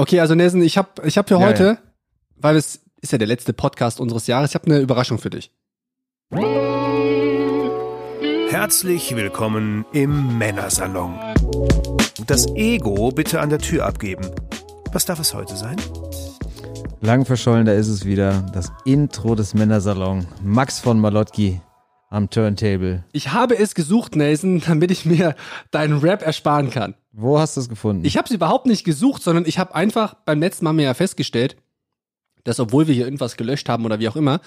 [0.00, 1.78] Okay, also Nelson, ich habe ich hab für Ja, heute, ja.
[2.36, 5.52] weil es ist ja der letzte Podcast unseres Jahres, ich habe eine Überraschung für dich.
[8.48, 11.18] Herzlich willkommen im Männersalon.
[12.26, 14.26] Das Ego bitte an der Tür abgeben.
[14.90, 15.76] Was darf es heute sein?
[17.02, 18.40] Lang verschollen, da ist es wieder.
[18.54, 20.26] Das Intro des Männersalon.
[20.42, 21.60] Max von Malotki
[22.10, 23.04] am Turntable.
[23.12, 25.34] Ich habe es gesucht, Nelson, damit ich mir
[25.70, 26.94] deinen Rap ersparen kann.
[27.12, 28.04] Wo hast du es gefunden?
[28.04, 30.94] Ich habe es überhaupt nicht gesucht, sondern ich habe einfach beim letzten Mal mir ja
[30.94, 31.56] festgestellt,
[32.44, 34.40] dass obwohl wir hier irgendwas gelöscht haben oder wie auch immer,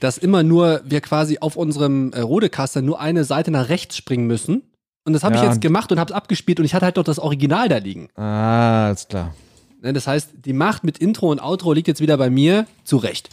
[0.00, 4.26] dass immer nur wir quasi auf unserem äh, Rodecaster nur eine Seite nach rechts springen
[4.26, 4.62] müssen.
[5.06, 5.48] Und das habe ich Ja.
[5.50, 8.08] jetzt gemacht und habe es abgespielt und ich hatte halt doch das Original da liegen.
[8.16, 9.34] ah, alles klar.
[9.82, 12.96] Ne, Das heißt, die Macht mit Intro und Outro liegt jetzt wieder bei mir zu
[12.96, 13.28] Recht.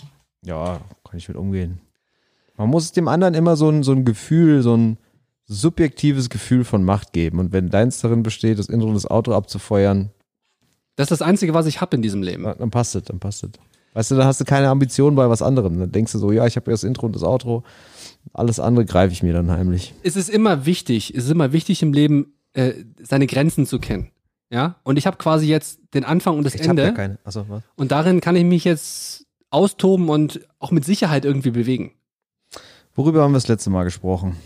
[0.45, 1.79] Ja, kann ich mit umgehen.
[2.61, 4.97] Man muss dem anderen immer so ein, so ein Gefühl, so ein
[5.47, 7.39] subjektives Gefühl von Macht geben.
[7.39, 10.11] Und wenn deins darin besteht, das Intro und das Outro abzufeuern,
[10.95, 12.43] Das ist das Einzige, was ich habe in diesem Leben.
[12.43, 13.49] dann passt es, dann passt es.
[13.93, 15.79] Weißt du, dann hast du keine Ambition bei was anderem.
[15.79, 17.63] Dann denkst du so, ja, ich habe ja das Intro und das Outro.
[18.34, 19.93] Alles andere greife ich mir dann heimlich.
[20.03, 24.12] Es ist immer wichtig, es ist immer wichtig im Leben, äh, seine Grenzen zu kennen.
[24.51, 26.84] Ja, und ich habe quasi jetzt den Anfang und das Ich habe Ende.
[26.84, 27.18] ja keine.
[27.23, 27.63] Achso, was?
[27.75, 31.91] Und darin kann ich mich jetzt austoben und auch mit Sicherheit irgendwie bewegen.
[32.95, 34.37] Worüber haben wir das letzte Mal gesprochen?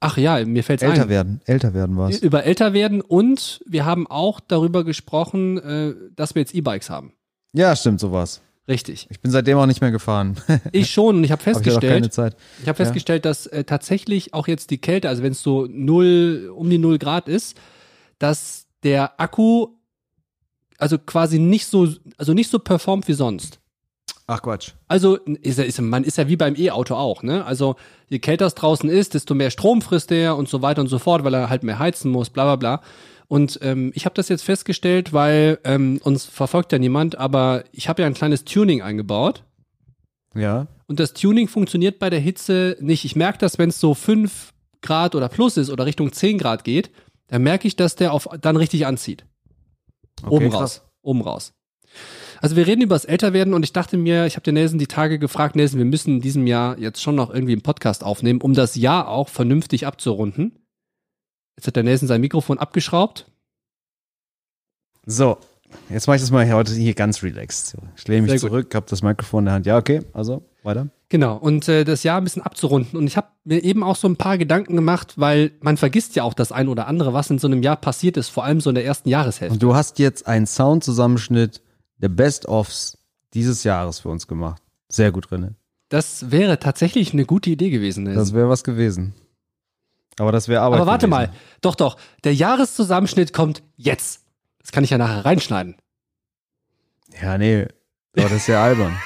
[0.00, 1.08] Ach ja, mir fällt's Älter ein.
[1.08, 1.40] werden.
[1.46, 2.20] Älter werden war es.
[2.20, 7.12] Über älter werden und wir haben auch darüber gesprochen, äh, dass wir jetzt E-Bikes haben.
[7.52, 8.42] Ja, stimmt, so war's.
[8.68, 9.06] Richtig.
[9.10, 10.36] Ich bin seitdem auch nicht mehr gefahren.
[10.72, 14.34] Ich schon und ich habe Hab ich ja festgestellt, ich habe festgestellt, dass äh, tatsächlich
[14.34, 17.56] auch jetzt die Kälte, also wenn es so null um die null Grad ist,
[18.18, 19.68] dass der Akku
[20.78, 23.60] also quasi nicht so also nicht so performt wie sonst.
[24.28, 24.72] Ach Quatsch.
[24.88, 27.44] Also ist, ist, man ist ja wie beim E-Auto auch, ne?
[27.44, 27.76] Also
[28.08, 30.98] je kälter es draußen ist, desto mehr Strom frisst er und so weiter und so
[30.98, 32.82] fort, weil er halt mehr heizen muss, bla bla bla.
[33.28, 37.88] Und ähm, ich habe das jetzt festgestellt, weil ähm, uns verfolgt ja niemand, aber ich
[37.88, 39.44] habe ja ein kleines Tuning eingebaut.
[40.34, 40.66] Ja.
[40.86, 43.04] Und das Tuning funktioniert bei der Hitze nicht.
[43.04, 44.52] Ich merke das, wenn es so 5
[44.82, 46.90] Grad oder plus ist oder Richtung 10 Grad geht,
[47.28, 49.24] dann merke ich, dass der auf, dann richtig anzieht.
[50.22, 50.60] Okay, Oben krass.
[50.60, 50.82] raus.
[51.02, 51.52] Oben raus.
[52.40, 54.86] Also wir reden über das Älterwerden und ich dachte mir, ich habe den Nelson die
[54.86, 58.40] Tage gefragt, Nelson, wir müssen in diesem Jahr jetzt schon noch irgendwie einen Podcast aufnehmen,
[58.40, 60.58] um das Jahr auch vernünftig abzurunden.
[61.56, 63.26] Jetzt hat der Nelson sein Mikrofon abgeschraubt.
[65.06, 65.38] So,
[65.88, 67.76] jetzt mache ich das mal heute hier ganz relaxed.
[67.96, 69.66] Ich lehne mich Sehr zurück, habe das Mikrofon in der Hand.
[69.66, 70.88] Ja, okay, also weiter.
[71.08, 72.98] Genau, und äh, das Jahr ein bisschen abzurunden.
[72.98, 76.24] Und ich habe mir eben auch so ein paar Gedanken gemacht, weil man vergisst ja
[76.24, 78.70] auch das ein oder andere, was in so einem Jahr passiert ist, vor allem so
[78.70, 79.54] in der ersten Jahreshälfte.
[79.54, 81.62] Und du hast jetzt einen Soundzusammenschnitt
[81.98, 82.98] der Best-ofs
[83.34, 84.62] dieses Jahres für uns gemacht.
[84.88, 85.54] Sehr gut, René.
[85.88, 88.04] Das wäre tatsächlich eine gute Idee gewesen.
[88.06, 89.14] Das wäre was gewesen.
[90.18, 91.30] Aber das wäre Arbeit Aber warte gewesen.
[91.30, 94.22] mal, doch, doch, der Jahreszusammenschnitt kommt jetzt.
[94.60, 95.76] Das kann ich ja nachher reinschneiden.
[97.20, 97.66] Ja, nee.
[98.16, 98.96] Aber das ist ja albern.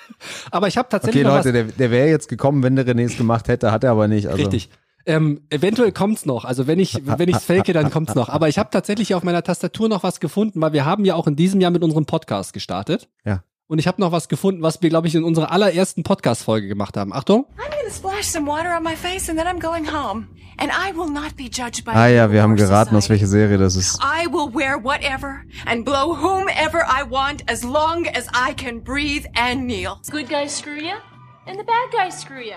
[0.50, 3.16] Aber ich habe tatsächlich Okay, Leute, der, der wäre jetzt gekommen, wenn der René es
[3.16, 4.26] gemacht hätte, hat er aber nicht.
[4.28, 4.70] Also, richtig.
[5.06, 6.44] Ähm, eventuell kommt's noch.
[6.44, 8.28] Also wenn ich wenn ich's fake, dann kommt's noch.
[8.28, 11.26] Aber ich habe tatsächlich auf meiner Tastatur noch was gefunden, weil wir haben ja auch
[11.28, 13.08] in diesem Jahr mit unserem Podcast gestartet.
[13.24, 13.42] Ja.
[13.68, 16.96] Und ich habe noch was gefunden, was wir, glaube ich, in unserer allerersten Podcast-Folge gemacht
[16.96, 17.12] haben.
[17.12, 17.46] Achtung.
[17.56, 20.28] I'm gonna splash some water on my face and then I'm going home.
[20.58, 23.58] And I will not be judged by Ah ja, wir haben geraten, aus welcher Serie
[23.58, 24.00] das ist.
[24.00, 29.26] I will wear whatever and blow whomever I want as long as I can breathe
[29.34, 29.98] and kneel.
[30.10, 30.94] good guys screw you,
[31.46, 32.56] and the bad guys screw you.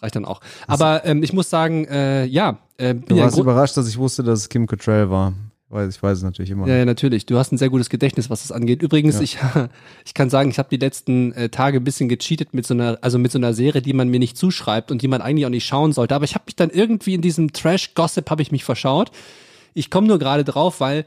[0.00, 0.40] Das reicht dann auch.
[0.66, 2.58] Aber ähm, ich muss sagen, äh, ja.
[2.78, 5.34] Äh, Du ja warst Grund- überrascht, dass ich wusste, dass es Kim Cattrall war.
[5.72, 6.66] Weil ich weiß es natürlich immer.
[6.66, 7.26] Ja, ja, natürlich.
[7.26, 8.82] Du hast ein sehr gutes Gedächtnis, was das angeht.
[8.82, 9.38] Übrigens, ich,
[10.04, 12.98] ich kann sagen, ich habe die letzten äh, Tage ein bisschen gecheatet mit so einer,
[13.02, 15.50] also mit so einer Serie, die man mir nicht zuschreibt und die man eigentlich auch
[15.50, 16.16] nicht schauen sollte.
[16.16, 19.12] Aber ich habe mich dann irgendwie in diesem Trash-Gossip habe ich mich verschaut.
[19.72, 21.04] Ich komme nur gerade drauf, weil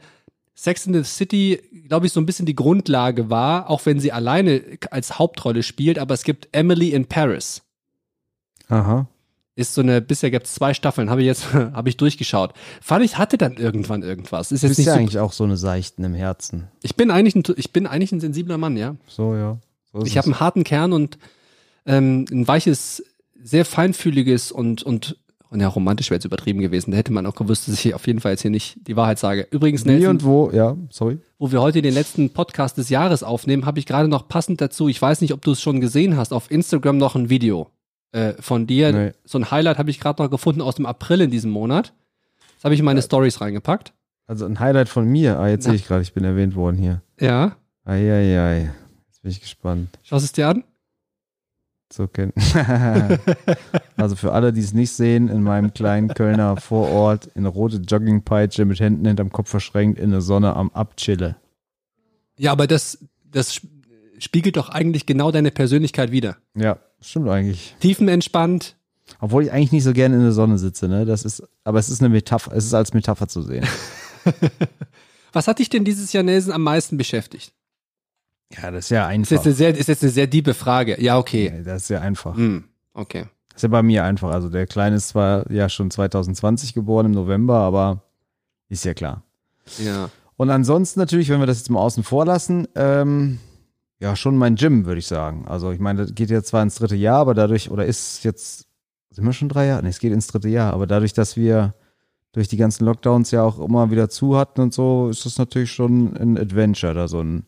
[0.54, 4.12] Sex in the City, glaube ich, so ein bisschen die Grundlage war, auch wenn sie
[4.12, 5.98] alleine als Hauptrolle spielt.
[5.98, 7.63] Aber es gibt Emily in Paris.
[8.68, 9.06] Aha.
[9.56, 12.54] Ist so eine, bisher gibt es zwei Staffeln, habe ich jetzt, habe ich durchgeschaut.
[12.80, 14.50] Fand ich, hatte dann irgendwann irgendwas.
[14.50, 16.68] Ist jetzt bist nicht ja so, eigentlich auch so eine Seichten im Herzen.
[16.82, 18.96] ich bin eigentlich ein, ich bin eigentlich ein sensibler Mann, ja.
[19.06, 19.58] So, ja.
[19.92, 21.18] So Ich habe einen harten Kern und
[21.86, 23.04] ähm, ein weiches,
[23.40, 25.16] sehr feinfühliges und und
[25.50, 26.90] und ja, romantisch wäre jetzt übertrieben gewesen.
[26.90, 29.20] Da hätte man auch gewusst, dass ich auf jeden Fall jetzt hier nicht die Wahrheit
[29.20, 29.46] sage.
[29.52, 31.18] Übrigens, Wie Nelson, und wo, ja, sorry.
[31.38, 34.88] wo wir heute den letzten Podcast des Jahres aufnehmen, habe ich gerade noch passend dazu,
[34.88, 37.70] ich weiß nicht, ob du es schon gesehen hast, auf Instagram noch ein Video
[38.14, 38.92] äh, von dir.
[38.92, 39.12] Nee.
[39.24, 41.92] So ein Highlight habe ich gerade noch gefunden aus dem April in diesem Monat.
[42.56, 43.92] Das habe ich in meine Stories reingepackt.
[44.26, 45.38] Also ein Highlight von mir.
[45.38, 47.02] Ah, jetzt sehe ich gerade, ich bin erwähnt worden hier.
[47.20, 48.72] Ja, Eieiei.
[49.06, 49.98] Jetzt bin ich gespannt.
[50.02, 50.64] schaust es dir an?
[51.92, 52.32] So kennen.
[53.96, 58.64] also für alle, die es nicht sehen, in meinem kleinen Kölner Vorort in rote Joggingpeitsche
[58.64, 61.36] mit Händen hinterm Kopf verschränkt in der Sonne am Abchille.
[62.36, 62.98] Ja, aber das,
[63.30, 63.60] das
[64.18, 66.36] spiegelt doch eigentlich genau deine Persönlichkeit wider.
[66.54, 67.74] Ja, stimmt eigentlich.
[67.80, 68.76] Tiefenentspannt.
[69.20, 71.04] Obwohl ich eigentlich nicht so gerne in der Sonne sitze, ne?
[71.04, 73.66] Das ist, aber es ist eine Metapher, es ist als Metapher zu sehen.
[75.32, 77.52] Was hat dich denn dieses Jahr, Nelson, am meisten beschäftigt?
[78.52, 79.30] Ja, das ist ja Ist einfach.
[79.32, 81.00] jetzt eine sehr, ist jetzt eine sehr diebe Frage.
[81.02, 81.52] Ja, okay.
[81.54, 82.36] Nee, Das ist ja einfach.
[82.36, 82.64] Hm,
[82.94, 83.26] okay.
[83.48, 84.30] Das ist ja bei mir einfach.
[84.30, 88.02] Also der Kleine ist zwar ja schon 2020 geboren im November, aber
[88.68, 89.22] ist ja klar.
[89.78, 90.08] Ja.
[90.36, 93.38] Und ansonsten natürlich, wenn wir das jetzt mal außen vor lassen, ähm,
[94.04, 95.46] ja, schon mein Gym, würde ich sagen.
[95.48, 98.66] Also ich meine, das geht jetzt zwar ins dritte Jahr, aber dadurch, oder ist jetzt,
[99.08, 99.82] sind wir schon drei Jahre?
[99.82, 101.72] Nee, es geht ins dritte Jahr, aber dadurch, dass wir
[102.32, 105.72] durch die ganzen Lockdowns ja auch immer wieder zu hatten und so, ist das natürlich
[105.72, 107.46] schon ein Adventure, da so ein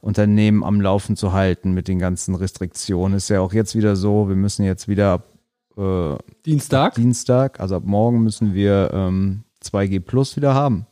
[0.00, 3.16] Unternehmen am Laufen zu halten mit den ganzen Restriktionen.
[3.16, 5.28] Ist ja auch jetzt wieder so, wir müssen jetzt wieder ab
[5.76, 6.96] äh, Dienstag?
[6.96, 10.86] Dienstag, also ab morgen müssen wir ähm, 2G Plus wieder haben.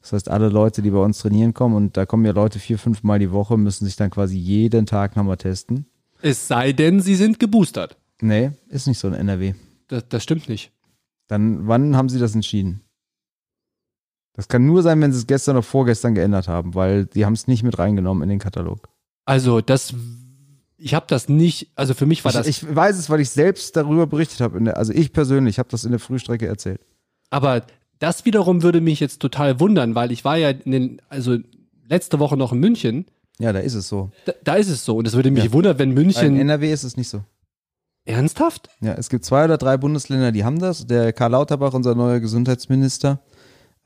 [0.00, 2.78] Das heißt, alle Leute, die bei uns trainieren kommen, und da kommen ja Leute vier,
[2.78, 5.86] fünf Mal die Woche, müssen sich dann quasi jeden Tag nochmal testen.
[6.22, 7.96] Es sei denn, sie sind geboostert.
[8.20, 9.54] Nee, ist nicht so in NRW.
[9.88, 10.72] Das, das stimmt nicht.
[11.28, 12.82] Dann, wann haben sie das entschieden?
[14.34, 17.32] Das kann nur sein, wenn sie es gestern oder vorgestern geändert haben, weil die haben
[17.32, 18.88] es nicht mit reingenommen in den Katalog.
[19.26, 19.94] Also, das,
[20.76, 23.30] ich habe das nicht, also für mich war das, ich, ich weiß es, weil ich
[23.30, 24.74] selbst darüber berichtet habe.
[24.74, 26.80] Also ich persönlich habe das in der Frühstrecke erzählt.
[27.28, 27.62] aber
[28.00, 31.38] das wiederum würde mich jetzt total wundern, weil ich war ja in den, also
[31.88, 33.06] letzte Woche noch in München,
[33.38, 34.10] Ja, da ist es so.
[34.24, 35.52] da, da ist es so und es würde mich Ja.
[35.52, 37.22] wundern, wenn In München, NRW ist es nicht so.
[38.04, 38.68] ernsthaft?
[38.80, 40.86] Ja, es gibt zwei oder drei Bundesländer, die haben das.
[40.86, 43.20] Der Karl Lauterbach, unser neuer Gesundheitsminister.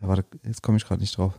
[0.00, 1.38] Warte, jetzt komme ich gerade nicht drauf.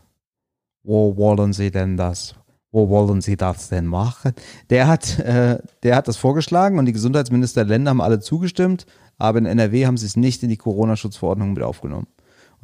[0.84, 2.36] Wo wollen Sie denn das?
[2.72, 4.34] Wo wollen Sie das denn machen?
[4.70, 8.86] Der hat, äh, der hat das vorgeschlagen und die Gesundheitsminister der Länder haben alle zugestimmt,
[9.18, 12.08] aber in NRW haben sie es nicht in die Corona-Schutzverordnung mit aufgenommen.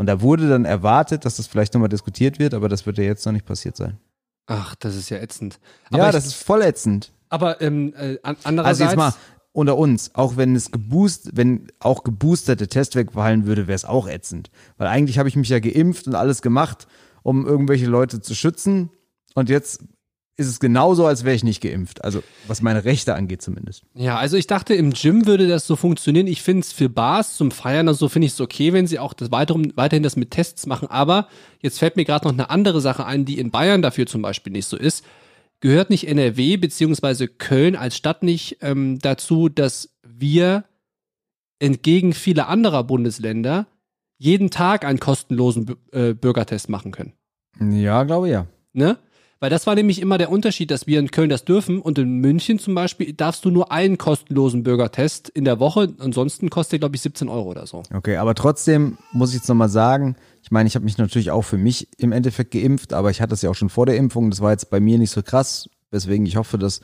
[0.01, 3.03] Und da wurde dann erwartet, dass das vielleicht nochmal diskutiert wird, aber das wird ja
[3.03, 3.99] jetzt noch nicht passiert sein.
[4.47, 5.59] Ach, das ist ja ätzend.
[5.91, 7.11] Aber ja, ich, das ist voll ätzend.
[7.29, 9.13] aber ähm, äh, an- Also andererseits, jetzt mal
[9.51, 14.07] unter uns, auch wenn es geboost, wenn auch geboosterte Test wegfallen würde, wäre es auch
[14.07, 14.49] ätzend.
[14.79, 16.87] Weil eigentlich habe ich mich ja geimpft und alles gemacht,
[17.21, 18.89] um irgendwelche Leute zu schützen.
[19.35, 19.83] Und jetzt
[20.37, 22.03] ist es genauso, als wäre ich nicht geimpft.
[22.03, 23.83] Also was meine Rechte angeht zumindest.
[23.93, 26.25] Ja, also ich dachte, im Gym würde das so funktionieren.
[26.27, 28.97] Ich finde es für Bars zum Feiern und so finde ich es okay, wenn sie
[28.97, 30.87] auch das weiterhin, weiterhin das mit Tests machen.
[30.89, 31.27] Aber
[31.61, 34.53] jetzt fällt mir gerade noch eine andere Sache ein, die in Bayern dafür zum Beispiel
[34.53, 35.05] nicht so ist.
[35.59, 40.63] Gehört nicht NRW beziehungsweise Köln als Stadt nicht ähm, dazu, dass wir
[41.59, 43.67] entgegen vieler anderer Bundesländer
[44.17, 47.13] jeden Tag einen kostenlosen Bü- äh, Bürgertest machen können?
[47.59, 48.47] Ja, glaube ja.
[48.73, 48.97] Ne?
[49.41, 52.19] Weil das war nämlich immer der Unterschied, dass wir in Köln das dürfen und in
[52.19, 55.95] München zum Beispiel darfst du nur einen kostenlosen Bürgertest in der Woche.
[55.97, 57.81] Ansonsten kostet glaube ich, 17 Euro oder so.
[57.91, 61.41] Okay, aber trotzdem muss ich jetzt nochmal sagen, ich meine, ich habe mich natürlich auch
[61.41, 64.29] für mich im Endeffekt geimpft, aber ich hatte es ja auch schon vor der Impfung.
[64.29, 66.81] Das war jetzt bei mir nicht so krass, weswegen ich hoffe, dass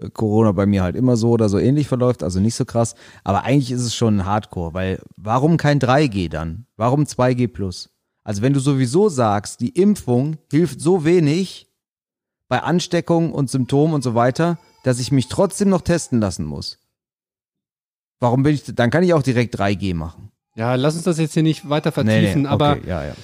[0.00, 2.94] äh, Corona bei mir halt immer so oder so ähnlich verläuft, also nicht so krass.
[3.24, 6.64] Aber eigentlich ist es schon Hardcore, weil warum kein 3G dann?
[6.78, 7.90] Warum 2G plus?
[8.24, 11.69] Also wenn du sowieso sagst, die Impfung hilft so wenig
[12.50, 16.78] bei Ansteckung und Symptomen und so weiter, dass ich mich trotzdem noch testen lassen muss.
[18.18, 20.32] Warum bin ich, dann kann ich auch direkt 3G machen.
[20.56, 23.14] Ja, lass uns das jetzt hier nicht weiter vertiefen, aber, okay, ja, ja.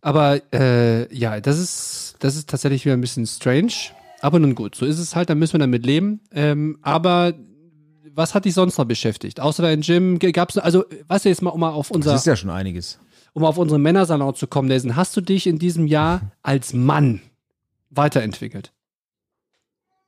[0.00, 3.72] aber äh, ja, das ist, das ist tatsächlich wieder ein bisschen strange.
[4.20, 6.20] Aber nun gut, so ist es halt, da müssen wir damit leben.
[6.30, 7.34] Ähm, aber
[8.14, 9.40] was hat dich sonst noch beschäftigt?
[9.40, 12.26] Außer dein Gym gab es, also was jetzt mal, um mal auf unser, Das ist
[12.26, 13.00] ja schon einiges.
[13.32, 17.20] um auf unseren Männersalon zu kommen, Nelson, hast du dich in diesem Jahr als Mann
[17.90, 18.72] weiterentwickelt?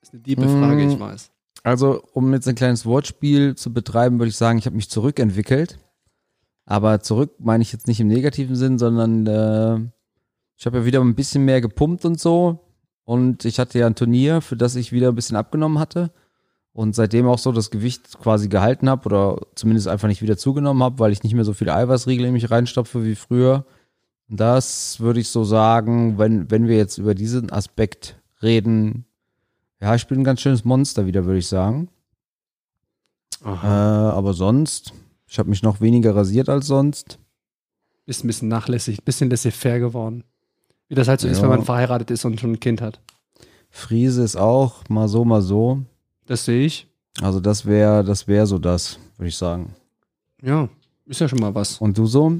[0.08, 0.90] Ist eine diebe Frage, Mm.
[0.90, 1.30] ich weiß.
[1.64, 5.78] Also, um jetzt ein kleines Wortspiel zu betreiben, würde ich sagen, ich habe mich zurückentwickelt.
[6.64, 9.90] Aber zurück meine ich jetzt nicht im negativen Sinn, sondern äh,
[10.56, 12.60] ich habe ja wieder ein bisschen mehr gepumpt und so.
[13.04, 16.10] Und ich hatte ja ein Turnier, für das ich wieder ein bisschen abgenommen hatte.
[16.72, 20.82] Und seitdem auch so das Gewicht quasi gehalten habe oder zumindest einfach nicht wieder zugenommen
[20.82, 23.66] habe, weil ich nicht mehr so viele Eiweißriegel in mich reinstopfe wie früher.
[24.28, 29.06] Das würde ich so sagen, wenn, wenn wir jetzt über diesen Aspekt reden,
[29.80, 31.88] ja, ich bin ein ganz schönes Monster wieder, würde ich sagen.
[33.44, 34.92] Äh, aber sonst,
[35.26, 37.18] ich habe mich noch weniger rasiert als sonst.
[38.06, 40.24] Ist ein bisschen nachlässig, ein bisschen laissez-faire geworden.
[40.88, 41.42] Wie das halt so ist, Ja.
[41.44, 43.00] wenn man verheiratet ist und schon ein Kind hat.
[43.70, 45.82] Friese ist auch mal so, mal so.
[46.26, 46.86] Das sehe ich.
[47.20, 49.74] Also das wäre, das wäre so das, würde ich sagen.
[50.42, 50.68] Ja,
[51.04, 51.78] ist ja schon mal was.
[51.78, 52.38] Und du so?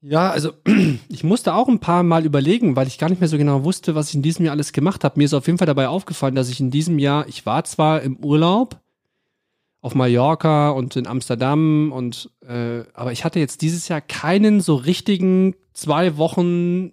[0.00, 0.52] Ja, also
[1.08, 3.94] ich musste auch ein paar Mal überlegen, weil ich gar nicht mehr so genau wusste,
[3.94, 5.18] was ich in diesem Jahr alles gemacht habe.
[5.18, 8.02] Mir ist auf jeden Fall dabei aufgefallen, dass ich in diesem Jahr, ich war zwar
[8.02, 8.80] im Urlaub
[9.80, 14.74] auf Mallorca und in Amsterdam und äh, aber ich hatte jetzt dieses Jahr keinen so
[14.74, 16.92] richtigen zwei Wochen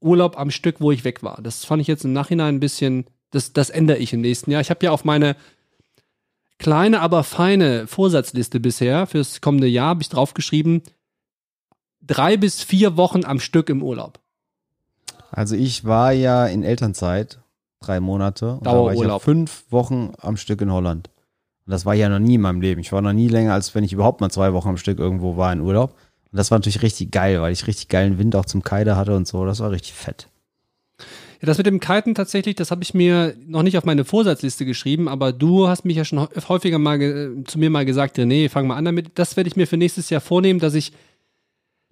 [0.00, 1.40] Urlaub am Stück, wo ich weg war.
[1.42, 4.60] Das fand ich jetzt im Nachhinein ein bisschen, das, das ändere ich im nächsten Jahr.
[4.60, 5.36] Ich habe ja auf meine
[6.58, 10.82] kleine, aber feine Vorsatzliste bisher fürs kommende Jahr habe ich draufgeschrieben,
[12.06, 14.20] drei bis vier Wochen am Stück im Urlaub.
[15.30, 17.40] Also ich war ja in Elternzeit,
[17.80, 18.54] drei Monate.
[18.54, 21.10] Und da war ich ja fünf Wochen am Stück in Holland.
[21.66, 22.80] Und das war ja noch nie in meinem Leben.
[22.80, 25.36] Ich war noch nie länger, als wenn ich überhaupt mal zwei Wochen am Stück irgendwo
[25.36, 25.94] war in Urlaub.
[26.30, 29.16] Und das war natürlich richtig geil, weil ich richtig geilen Wind auch zum Kite hatte
[29.16, 29.44] und so.
[29.44, 30.28] Das war richtig fett.
[31.40, 34.64] Ja, das mit dem Kiten tatsächlich, das habe ich mir noch nicht auf meine Vorsatzliste
[34.64, 36.98] geschrieben, aber du hast mich ja schon hä- häufiger mal
[37.44, 39.18] zu mir mal gesagt, René, fang mal an damit.
[39.18, 40.92] Das werde ich mir für nächstes Jahr vornehmen, dass ich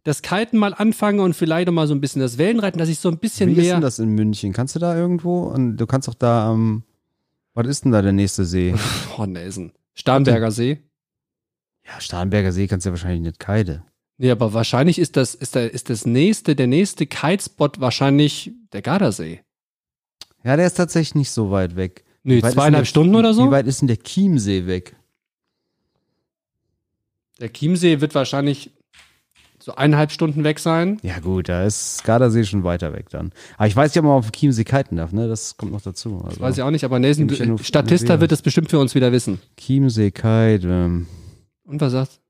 [0.05, 2.99] das Kiten mal anfange und vielleicht auch mal so ein bisschen das Wellenreiten, dass ich
[2.99, 3.75] so ein bisschen Wie ist mehr.
[3.75, 4.53] denn das in München?
[4.53, 5.45] Kannst du da irgendwo?
[5.45, 6.85] Und du kannst doch da am,
[7.55, 8.75] was ist denn da der nächste See?
[9.19, 9.73] Oh, Nelson.
[9.95, 10.79] Starnberger See.
[11.87, 13.83] ja, Starnberger See kannst du ja wahrscheinlich nicht kite.
[14.19, 18.83] Nee, aber wahrscheinlich ist das, ist der, ist das nächste, der nächste Kitespot wahrscheinlich der
[18.83, 19.41] Gardasee.
[20.45, 22.05] Ja, der ist tatsächlich nicht so weit weg.
[22.23, 23.47] Nee, Wie weit ist zweieinhalb der- Stunden oder so?
[23.47, 24.95] Wie weit ist denn der Chiemsee weg?
[27.41, 28.71] Der Chiemsee wird wahrscheinlich
[29.65, 30.99] so eineinhalb Stunden weg sein.
[31.03, 33.33] Ja gut, da ist Gardasee schon weiter weg dann.
[33.57, 35.27] Aber ich weiß nicht, ob man auf dem Chiemsee kiten darf, ne?
[35.27, 36.17] Das kommt noch dazu.
[36.17, 39.11] Also, Das weiß ich auch nicht, aber Nelson, Statista wird das bestimmt für uns wieder
[39.11, 39.41] wissen.
[39.57, 41.07] Chiemsee Kite, ähm,
[41.65, 42.21] Und was sagst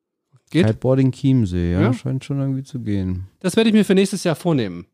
[0.50, 0.66] Geht?
[0.66, 1.92] Kiteboarding Chiemsee, ja, Ja?
[1.92, 3.26] scheint schon irgendwie zu gehen.
[3.40, 4.86] Das werde ich mir für nächstes Jahr vornehmen.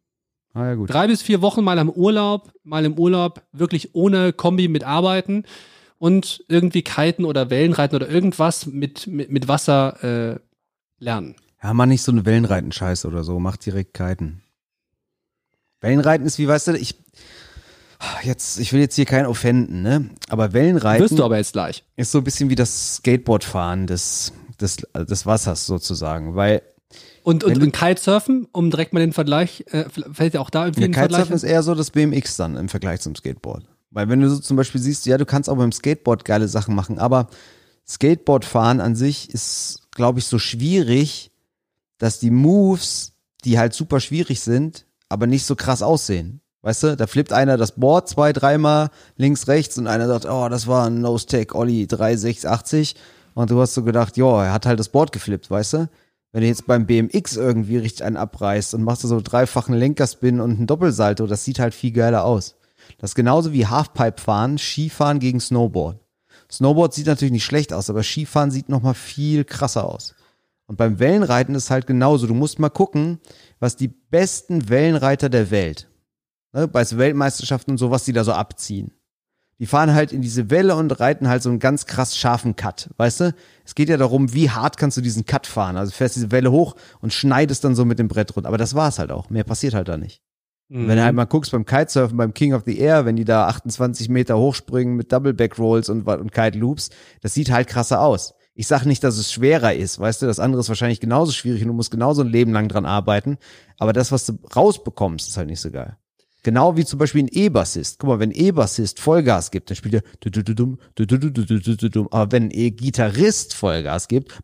[0.55, 0.89] Ah ja gut.
[0.89, 5.45] Drei bis vier Wochen mal am Urlaub, mal im Urlaub, wirklich ohne Kombi mit arbeiten
[5.99, 10.39] und irgendwie kiten oder Wellenreiten oder irgendwas mit, mit, mit Wasser äh,
[10.99, 11.35] lernen.
[11.63, 14.43] Ja, mach nicht so eine Wellenreiten-Scheiße oder so, mach direkt Kiten.
[15.81, 16.97] Wellenreiten ist wie, weißt du, ich
[18.23, 20.11] jetzt, ich will jetzt hier keinen offenden, ne?
[20.29, 21.85] Aber Wellenreiten Wirst du aber jetzt gleich.
[21.97, 26.63] ist so ein bisschen wie das Skateboardfahren des, des, des Wassers sozusagen, weil
[27.23, 30.65] Und, und, du- und Kitesurfen, um direkt mal den Vergleich, äh, fällt dir auch da
[30.67, 31.21] irgendwie Ja, ein Vergleich?
[31.25, 33.65] Kitesurfen ist eher so das BMX dann im Vergleich zum Skateboard.
[33.91, 36.75] Weil wenn du so zum Beispiel siehst, ja, du kannst auch beim Skateboard geile Sachen
[36.75, 37.29] machen, aber
[37.87, 41.30] Skateboardfahren an sich ist, glaube ich, so schwierig,
[42.01, 43.13] dass die Moves,
[43.45, 46.41] die halt super schwierig sind, aber nicht so krass aussehen.
[46.63, 50.49] Weißt du, da flippt einer das Board zwei, dreimal links, rechts und einer sagt, oh,
[50.49, 52.97] das war ein Nose-Tag Ollie 3680
[53.35, 55.89] und du hast so gedacht, ja, er hat halt das Board geflippt, weißt du?
[56.33, 60.41] Wenn du jetzt beim BMX irgendwie richtig einen abreißt und machst du so dreifachen Lenkerspin
[60.41, 62.57] und einen Doppelsalto, das sieht halt viel geiler aus.
[62.99, 65.99] Das ist genauso wie Halfpipe fahren, Skifahren gegen Snowboard.
[66.51, 70.15] Snowboard sieht natürlich nicht schlecht aus, aber Skifahren sieht noch mal viel krasser aus.
[70.71, 72.29] Und beim Wellenreiten ist halt genauso.
[72.29, 73.19] Du musst mal gucken,
[73.59, 75.89] was die besten Wellenreiter der Welt,
[76.53, 78.93] ne, bei Weltmeisterschaften und so, was die da so abziehen.
[79.59, 82.89] Die fahren halt in diese Welle und reiten halt so einen ganz krass scharfen Cut,
[82.99, 83.35] weißt du?
[83.65, 85.77] Es geht ja darum, wie hart kannst du diesen Cut fahren.
[85.77, 88.47] Also du fährst diese Welle hoch und schneidest dann so mit dem Brett runter.
[88.47, 89.29] Aber das war's halt auch.
[89.29, 90.23] Mehr passiert halt da nicht.
[90.69, 90.87] Mhm.
[90.87, 93.49] Wenn du halt mal guckst beim Kitesurfen, beim King of the Air, wenn die da
[93.49, 96.91] 28 Meter hochspringen mit Double Back Rolls und, und Kite Loops,
[97.23, 98.35] das sieht halt krasser aus.
[98.61, 101.63] Ich sag nicht, dass es schwerer ist, weißt du, das andere ist wahrscheinlich genauso schwierig
[101.63, 103.39] und du musst genauso ein Leben lang dran arbeiten,
[103.79, 105.97] aber das, was du rausbekommst, ist halt nicht so geil.
[106.43, 107.99] Genau wie zum Beispiel ein E-Bassist.
[107.99, 110.03] Guck mal, wenn ein E-Bassist Vollgas gibt, dann spielt er
[112.11, 114.39] aber wenn ein E-Gitarrist Vollgas gibt,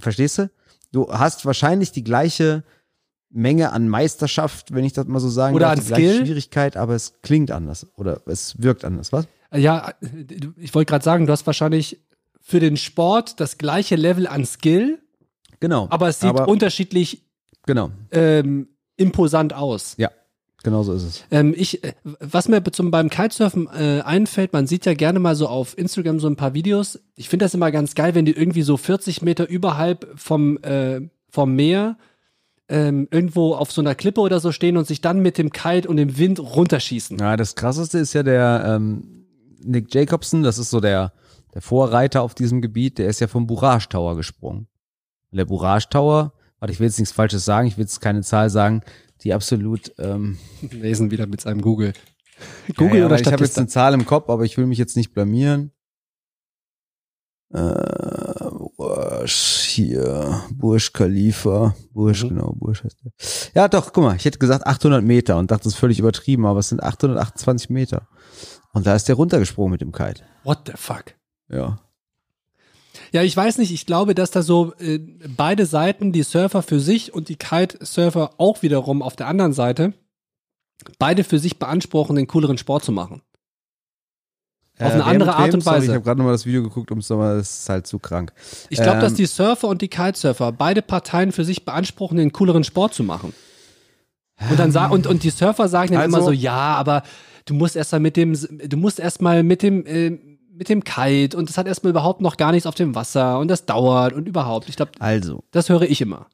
[0.00, 0.50] verstehst du?
[0.90, 2.64] Du hast wahrscheinlich die gleiche
[3.30, 6.26] Menge an Meisterschaft, wenn ich das mal so sagen Oder darf, an die gleiche Skill.
[6.26, 9.28] Schwierigkeit, aber es klingt anders oder es wirkt anders, was?
[9.54, 9.94] Ja,
[10.56, 12.00] ich wollte gerade sagen, du hast wahrscheinlich
[12.48, 15.00] für den Sport das gleiche Level an Skill,
[15.60, 15.86] Genau.
[15.90, 17.22] aber es sieht unterschiedlich
[17.66, 17.90] genau.
[18.10, 19.96] ähm, imposant aus.
[19.98, 20.10] Ja,
[20.62, 21.24] genau so ist es.
[21.30, 25.34] Ähm, ich, äh, was mir zum, beim Kitesurfen äh, einfällt, man sieht ja gerne mal
[25.36, 26.98] so auf Instagram so ein paar Videos.
[27.16, 31.02] Ich finde das immer ganz geil, wenn die irgendwie so 40 Meter überhalb vom, äh,
[31.28, 31.98] vom Meer
[32.70, 35.86] ähm, irgendwo auf so einer Klippe oder so stehen und sich dann mit dem Kite
[35.86, 37.18] und dem Wind runterschießen.
[37.18, 39.26] Ja, das krasseste ist ja der ähm,
[39.62, 41.12] Nick Jacobson, das ist so der,
[41.58, 44.68] der Vorreiter auf diesem Gebiet, der ist ja vom Burage Tower gesprungen.
[45.32, 48.20] Und der Burage Tower, warte, ich will jetzt nichts Falsches sagen, ich will jetzt keine
[48.22, 48.82] Zahl sagen,
[49.24, 50.38] die absolut ähm,
[50.70, 51.94] Lesen wieder mit seinem Google.
[52.68, 54.66] Ja, Google ja, oder weil Ich habe jetzt eine Zahl im Kopf, aber ich will
[54.66, 55.72] mich jetzt nicht blamieren.
[57.52, 57.58] Äh,
[58.76, 61.74] Bursch, hier, Bursch Khalifa.
[61.92, 62.28] Bursch, Mhm.
[62.28, 63.12] genau, Bursch heißt der.
[63.60, 66.46] Ja, doch, guck mal, ich hätte gesagt 800 Meter und dachte, das ist völlig übertrieben,
[66.46, 68.06] aber es sind 828 Meter.
[68.72, 70.22] Und da ist der runtergesprungen mit dem Kite.
[70.44, 71.17] What the fuck?
[71.50, 71.78] Ja.
[73.12, 76.80] Ja, ich weiß nicht, ich glaube, dass da so äh, beide Seiten, die Surfer für
[76.80, 79.94] sich und die Kitesurfer auch wiederum auf der anderen Seite,
[80.98, 83.22] beide für sich beanspruchen, den cooleren Sport zu machen.
[84.80, 85.86] Auf eine andere Art und Sorry, Weise.
[85.86, 88.32] ich habe gerade nochmal das Video geguckt, um es nochmal, das ist halt zu krank.
[88.70, 92.32] Ich glaube, dass Ähm, die Surfer und die Kitesurfer beide Parteien für sich beanspruchen, den
[92.32, 93.32] cooleren Sport zu machen.
[94.50, 97.02] Und dann sagen, und, und die Surfer sagen dann Also- immer so, ja, aber
[97.44, 100.16] du musst erst mal mit dem, du musst erst mal mit dem, äh,
[100.58, 103.48] mit dem Kite und das hat erstmal überhaupt noch gar nichts auf dem Wasser und
[103.48, 104.68] das dauert und überhaupt.
[104.68, 106.26] Ich glaube, Also, das höre ich immer.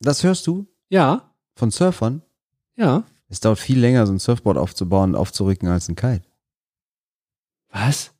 [0.00, 2.22] das hörst du Ja, von Surfern?
[2.76, 3.04] ja.
[3.28, 6.20] Es dauert viel länger, so ein Surfboard aufzubauen und aufzurücken als ein Kite.
[7.70, 8.12] Was?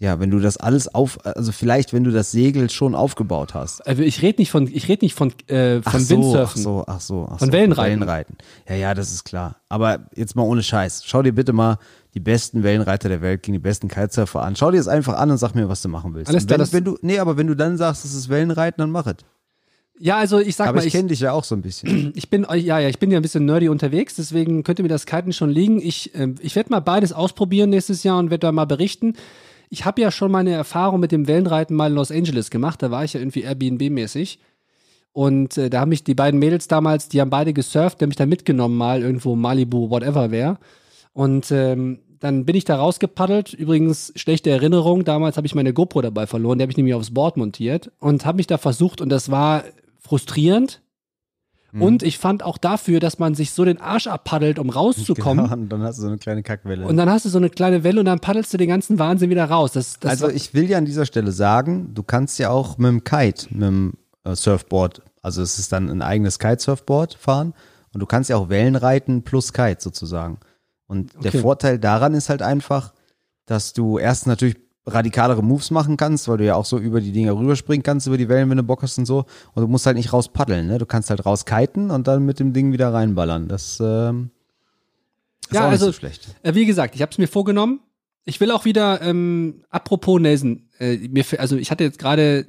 [0.00, 3.86] Ja, wenn du das alles auf, also vielleicht, wenn du das Segel schon aufgebaut hast.
[3.86, 6.60] Also ich rede nicht von, ich rede nicht von, äh, von ach so, Windsurfen.
[6.60, 8.00] Ach so, ach so, ach Von so, Wellenreiten.
[8.00, 8.36] Wellenreiten.
[8.68, 9.60] Ja, ja, das ist klar.
[9.68, 11.04] Aber jetzt mal ohne Scheiß.
[11.06, 11.78] Schau dir bitte mal
[12.14, 14.56] die besten Wellenreiter der Welt gegen die besten Kitesurfer an.
[14.56, 16.28] Schau dir das einfach an und sag mir, was du machen willst.
[16.28, 18.90] Alles klar, wenn, wenn du, nee, aber wenn du dann sagst, das ist Wellenreiten, dann
[18.90, 19.16] mach es.
[19.98, 22.12] Ja, also ich sag Aber mal, ich kenne dich ja auch so ein bisschen.
[22.16, 25.06] ich bin, ja, ja, ich bin ja ein bisschen nerdy unterwegs, deswegen könnte mir das
[25.06, 25.80] Kiten schon liegen.
[25.80, 29.14] Ich, ähm, ich werde mal beides ausprobieren nächstes Jahr und werde da mal berichten.
[29.70, 32.82] Ich habe ja schon meine Erfahrung mit dem Wellenreiten mal in Los Angeles gemacht.
[32.82, 34.38] Da war ich ja irgendwie Airbnb-mäßig.
[35.12, 38.08] Und äh, da haben mich die beiden Mädels damals, die haben beide gesurft, die haben
[38.08, 40.58] mich da mitgenommen, mal irgendwo Malibu, whatever wer.
[41.12, 43.52] Und ähm, dann bin ich da rausgepaddelt.
[43.52, 47.12] Übrigens, schlechte Erinnerung, damals habe ich meine GoPro dabei verloren, die habe ich nämlich aufs
[47.12, 49.64] Board montiert und habe mich da versucht und das war
[50.00, 50.82] frustrierend.
[51.80, 55.44] Und ich fand auch dafür, dass man sich so den Arsch abpaddelt, um rauszukommen.
[55.44, 56.86] Genau, und dann hast du so eine kleine Kackwelle.
[56.86, 59.30] Und dann hast du so eine kleine Welle und dann paddelst du den ganzen Wahnsinn
[59.30, 59.72] wieder raus.
[59.72, 62.88] Das, das also ich will ja an dieser Stelle sagen, du kannst ja auch mit
[62.88, 67.54] dem Kite, mit dem äh, Surfboard, also es ist dann ein eigenes Kitesurfboard fahren
[67.94, 70.38] und du kannst ja auch Wellen reiten plus Kite sozusagen.
[70.92, 71.38] Und der Okay.
[71.40, 72.92] Vorteil daran ist halt einfach,
[73.46, 74.56] dass du erst natürlich
[74.86, 78.18] radikalere Moves machen kannst, weil du ja auch so über die Dinger rüberspringen kannst, über
[78.18, 79.24] die Wellen, wenn du Bock hast und so.
[79.54, 80.76] Und du musst halt nicht raus paddeln, ne?
[80.78, 83.48] Du kannst halt raus kiten und dann mit dem Ding wieder reinballern.
[83.48, 84.30] Das ähm,
[85.48, 86.34] ist Ja, auch also- nicht so schlecht.
[86.42, 87.80] Äh, wie gesagt, ich habe es mir vorgenommen.
[88.24, 92.46] Ich will auch wieder, ähm, apropos Nelson, äh, mir, also ich hatte jetzt gerade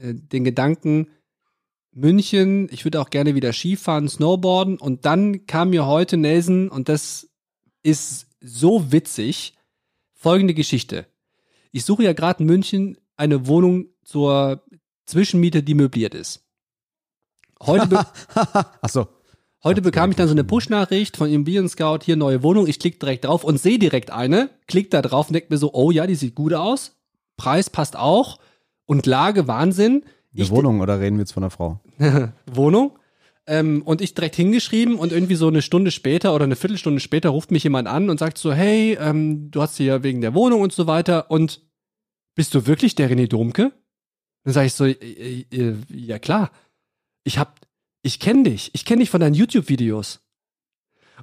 [0.00, 1.08] äh, den Gedanken,
[1.94, 6.88] München, ich würde auch gerne wieder Skifahren, Snowboarden und dann kam mir heute Nelson und
[6.88, 7.28] das
[7.82, 9.54] ist so witzig.
[10.14, 11.06] Folgende Geschichte.
[11.72, 14.62] Ich suche ja gerade in München eine Wohnung zur
[15.06, 16.44] Zwischenmiete, die möbliert ist.
[17.60, 18.06] Heute, be
[18.88, 19.08] so.
[19.64, 22.66] Heute bekam ich dann so eine Push-Nachricht von Immobilien Scout, hier neue Wohnung.
[22.66, 25.72] Ich klicke direkt drauf und sehe direkt eine, klick da drauf und denke mir so,
[25.72, 26.96] oh ja, die sieht gut aus.
[27.36, 28.38] Preis passt auch.
[28.86, 30.04] Und Lage, Wahnsinn.
[30.34, 31.80] Eine Ich- Wohnung oder reden wir jetzt von einer Frau?
[32.52, 32.98] Wohnung.
[33.46, 37.30] Ähm, und ich direkt hingeschrieben und irgendwie so eine Stunde später oder eine Viertelstunde später
[37.30, 40.60] ruft mich jemand an und sagt so, hey, ähm, du hast hier wegen der Wohnung
[40.60, 41.60] und so weiter und
[42.34, 43.72] bist du wirklich der René Domke?
[44.44, 46.50] Dann sage ich so, äh, äh, ja klar.
[47.24, 47.60] Ich hab,
[48.02, 48.70] ich kenne dich.
[48.74, 50.20] Ich kenne dich von deinen YouTube-Videos.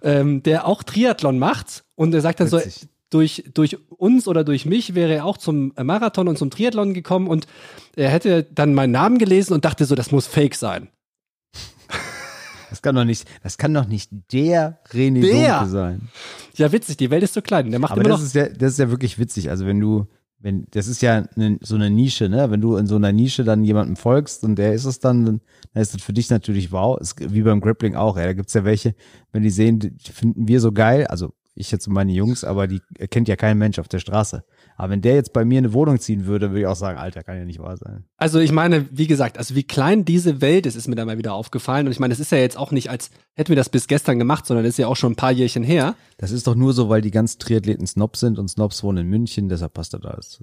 [0.02, 2.88] Ähm, der auch Triathlon macht und er sagt dann so, Witzig.
[3.10, 7.28] durch, durch uns oder durch mich wäre er auch zum Marathon und zum Triathlon gekommen
[7.28, 7.48] und
[7.96, 10.90] er hätte dann meinen Namen gelesen und dachte so, das muss fake sein.
[12.70, 15.58] Das kann doch nicht, das kann doch nicht der René Der?
[15.60, 16.10] Dunke sein.
[16.56, 17.72] Ja, witzig, die Welt ist so klein.
[17.72, 18.26] Der macht Aber immer das noch.
[18.28, 19.50] ist ja, das ist ja wirklich witzig.
[19.50, 20.08] Also wenn du,
[20.40, 22.52] wenn, das ist ja eine, so eine Nische, ne?
[22.52, 25.42] Wenn du in so einer Nische dann jemandem folgst und der ist es dann, dann
[25.74, 27.00] ist das für dich natürlich wow.
[27.00, 28.26] Ist wie beim Grappling auch, ja.
[28.26, 28.96] Da gibt's ja welche,
[29.32, 32.68] wenn die sehen, die finden wir so geil, also ich jetzt und meine Jungs, aber
[32.68, 34.44] die kennt ja kein Mensch auf der Straße.
[34.80, 37.22] Aber wenn der jetzt bei mir eine Wohnung ziehen würde, würde ich auch sagen, Alter,
[37.22, 38.06] kann ja nicht wahr sein.
[38.16, 41.18] Also ich meine, wie gesagt, also wie klein diese Welt ist, ist mir da mal
[41.18, 41.86] wieder aufgefallen.
[41.86, 44.20] Und ich meine, es ist ja jetzt auch nicht, als hätten wir das bis gestern
[44.20, 45.96] gemacht, sondern das ist ja auch schon ein paar Jährchen her.
[46.18, 49.08] Das ist doch nur so, weil die ganzen Triathleten Snobs sind und Snobs wohnen in
[49.08, 50.40] München, deshalb passt das alles.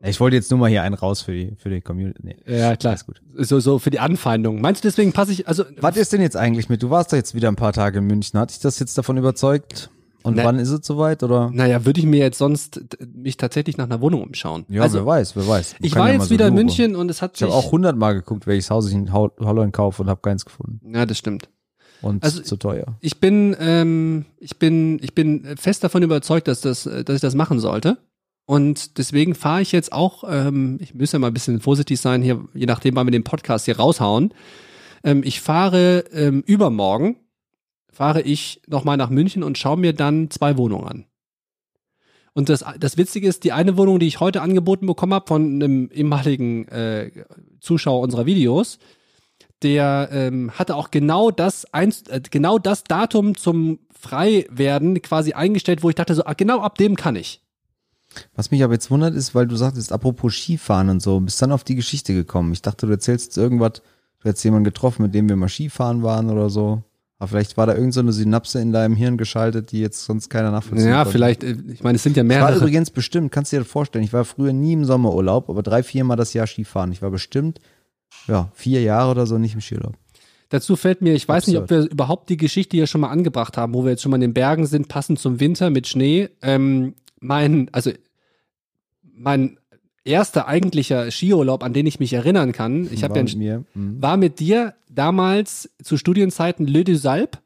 [0.00, 2.20] Ja, Ich wollte jetzt nur mal hier einen raus für die, für die Community.
[2.22, 2.36] Nee.
[2.46, 2.92] Ja, klar.
[2.92, 3.22] Alles gut.
[3.38, 4.60] So, so für die Anfeindung.
[4.60, 5.64] Meinst du, deswegen passe ich, also.
[5.80, 6.80] Was ist denn jetzt eigentlich mit?
[6.80, 8.38] Du warst doch jetzt wieder ein paar Tage in München.
[8.38, 9.90] Hat dich das jetzt davon überzeugt?
[10.24, 10.44] Und Ne.
[10.44, 11.22] wann ist es soweit?
[11.22, 11.50] Oder?
[11.52, 12.80] Naja, würde ich mir jetzt sonst
[13.14, 14.64] mich tatsächlich nach einer Wohnung umschauen.
[14.68, 15.74] Ja, also, wer weiß, wer weiß.
[15.74, 16.54] Man ich war ja jetzt so wieder in.
[16.54, 17.46] München und es hat Ich sich.
[17.48, 20.80] habe auch hundertmal geguckt, welches Haus ich in Hol- Holland kaufe und habe keins gefunden.
[20.94, 21.48] Ja, das stimmt.
[22.00, 22.96] Und Also- zu teuer.
[23.00, 27.20] Ich bin, ähm, ich bin, ich bin fest davon überzeugt, dass das, äh, dass ich
[27.22, 27.98] das machen sollte.
[28.46, 32.22] Und deswegen fahre ich jetzt auch, ähm, ich muss ja mal ein bisschen vorsichtig sein
[32.22, 34.32] hier, je nachdem, wann wir den Podcast hier raushauen.
[35.02, 37.16] Ähm, ich fahre ähm, übermorgen,
[37.94, 41.06] fahre ich nochmal nach München und schaue mir dann zwei Wohnungen an.
[42.34, 45.54] Und das, das Witzige ist, die eine Wohnung, die ich heute angeboten bekommen habe von
[45.54, 47.10] einem ehemaligen äh,
[47.60, 48.78] Zuschauer unserer Videos,
[49.62, 55.82] der ähm, hatte auch genau das, eins, äh, genau das Datum zum Freiwerden quasi eingestellt,
[55.82, 57.40] wo ich dachte, so, ah, genau ab dem kann ich.
[58.34, 61.52] Was mich aber jetzt wundert, ist, weil du sagtest, apropos Skifahren und so, bist dann
[61.52, 62.52] auf die Geschichte gekommen.
[62.52, 63.82] Ich dachte, du erzählst jetzt irgendwas,
[64.20, 66.82] du hättest jemanden getroffen, mit dem wir mal Skifahren waren oder so.
[67.24, 70.28] Aber vielleicht war da irgend so eine Synapse in deinem Hirn geschaltet, die jetzt sonst
[70.28, 71.12] keiner nachvollziehen Ja, konnte.
[71.12, 72.58] vielleicht, äh, ich meine, es sind ja Ich war mehrere.
[72.58, 75.82] übrigens bestimmt, kannst du dir das vorstellen, ich war früher nie im Sommerurlaub, aber drei,
[75.82, 76.92] vier Mal das Jahr Skifahren.
[76.92, 77.60] Ich war bestimmt,
[78.28, 79.94] ja, vier Jahre oder so nicht im Skiurlaub.
[80.50, 81.84] Dazu fällt mir, ich weiß nicht, ob Absurd.
[81.86, 84.20] wir überhaupt die Geschichte hier schon mal angebracht haben, wo wir jetzt schon mal in
[84.20, 86.28] den Bergen sind, passend zum Winter mit Schnee.
[86.42, 87.90] Ähm, mein, also
[89.16, 89.58] mein
[90.04, 93.64] erster eigentlicher Skiurlaub, an den ich mich erinnern kann, ich habe War ja mit mir.
[93.74, 94.02] Mhm.
[94.02, 97.38] war mit dir damals zu Studienzeiten Le du Salp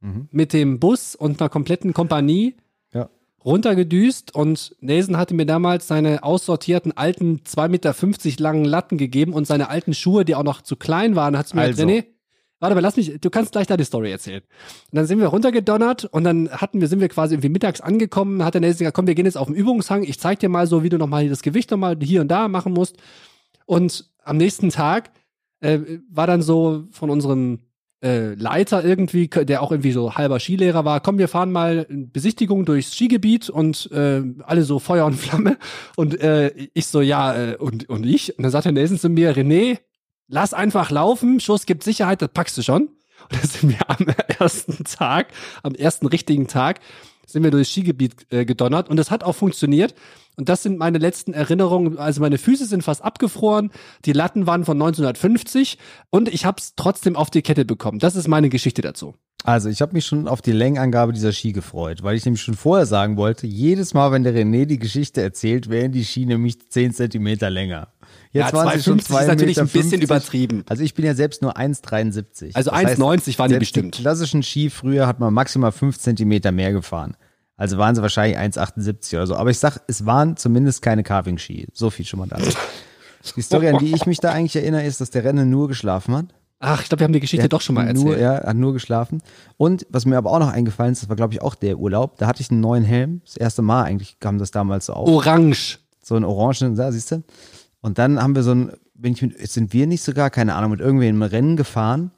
[0.00, 0.28] Mhm.
[0.30, 2.54] mit dem Bus und einer kompletten Kompanie
[2.92, 3.08] Ja.
[3.44, 9.46] runtergedüst und Nelson hatte mir damals seine aussortierten alten 2,50 Meter langen Latten gegeben und
[9.46, 11.86] seine alten Schuhe, die auch noch zu klein waren, hat mir Also.
[11.86, 12.04] gesagt, René,
[12.60, 14.42] warte mal, lass mich, du kannst gleich deine Story erzählen.
[14.90, 18.44] Und dann sind wir runtergedonnert und dann hatten wir, sind wir quasi irgendwie mittags angekommen,
[18.44, 20.66] hat der Nelson gesagt, komm, wir gehen jetzt auf den Übungshang, ich zeig dir mal
[20.66, 22.96] so, wie du nochmal das Gewicht nochmal hier und da machen musst.
[23.66, 25.10] Und am nächsten Tag
[25.60, 27.60] äh, war dann so von unserem
[28.02, 32.64] äh, Leiter irgendwie, der auch irgendwie so halber Skilehrer war, komm, wir fahren mal Besichtigung
[32.64, 35.56] durchs Skigebiet und äh, alle so Feuer und Flamme.
[35.96, 38.36] Und äh, ich so, ja, äh, und, und ich?
[38.36, 39.78] Und dann sagte Nelson zu mir, René,
[40.28, 42.88] lass einfach laufen, Schuss gibt Sicherheit, das packst du schon.
[43.30, 44.06] Und dann sind wir am
[44.38, 45.28] ersten Tag,
[45.62, 46.80] am ersten richtigen Tag,
[47.26, 49.94] sind wir durchs Skigebiet äh, gedonnert und das hat auch funktioniert.
[50.36, 51.98] Und das sind meine letzten Erinnerungen.
[51.98, 53.70] Also meine Füße sind fast abgefroren,
[54.04, 55.78] die Latten waren von 1950
[56.10, 57.98] und ich habe es trotzdem auf die Kette bekommen.
[57.98, 59.14] Das ist meine Geschichte dazu.
[59.44, 62.54] Also ich habe mich schon auf die Längenangabe dieser Ski gefreut, weil ich nämlich schon
[62.54, 66.68] vorher sagen wollte, jedes Mal, wenn der René die Geschichte erzählt, wären die Ski nämlich
[66.68, 67.88] 10 Zentimeter länger.
[68.32, 70.64] Jetzt Ja, waren sie schon 2,50 ist natürlich ein 2,50 bisschen übertrieben.
[70.68, 72.54] Also ich bin ja selbst nur 1,73.
[72.54, 73.98] Also Das heißt, 1,90 waren die bestimmt.
[73.98, 77.16] Die klassischen Ski früher hat man maximal 5 Zentimeter mehr gefahren.
[77.56, 79.36] Also waren sie wahrscheinlich 1,78 oder so.
[79.36, 81.68] Aber ich sag, es waren zumindest keine Carving-Ski.
[81.72, 82.38] So viel schon mal da.
[83.34, 86.14] Die Story, an die ich mich da eigentlich erinnere, ist, dass der Renner nur geschlafen
[86.14, 86.26] hat.
[86.58, 88.22] Ach, ich glaube, wir haben die Geschichte Der doch schon mal hat nur, erzählt.
[88.22, 89.22] Ja, hat nur geschlafen.
[89.56, 92.16] Und was mir aber auch noch eingefallen ist, das war glaube ich auch der Urlaub,
[92.16, 93.20] da hatte ich einen neuen Helm.
[93.24, 95.08] Das erste Mal eigentlich kam das damals so auf.
[95.08, 95.78] Orange.
[96.02, 97.22] So einen orangen, da siehst du.
[97.80, 100.72] Und dann haben wir so ein, bin ich mit, sind wir nicht sogar, keine Ahnung,
[100.72, 102.10] mit irgendwem im Rennen gefahren.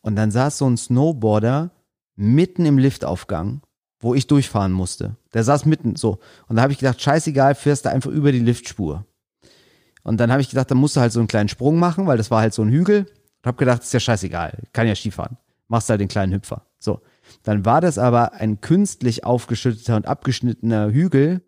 [0.00, 1.70] Und dann saß so ein Snowboarder
[2.16, 3.62] mitten im Liftaufgang,
[4.00, 5.16] wo ich durchfahren musste.
[5.32, 6.18] Der saß mitten so.
[6.48, 9.06] Und da habe ich gedacht, scheißegal, fährst du einfach über die Liftspur.
[10.02, 12.16] Und dann habe ich gedacht, da musst du halt so einen kleinen Sprung machen, weil
[12.18, 13.02] das war halt so ein Hügel.
[13.02, 15.36] Und habe gedacht, ist ja scheißegal, kann ja Skifahren.
[15.68, 16.66] Machst halt den kleinen Hüpfer.
[16.78, 17.00] So.
[17.44, 21.42] Dann war das aber ein künstlich aufgeschütteter und abgeschnittener Hügel,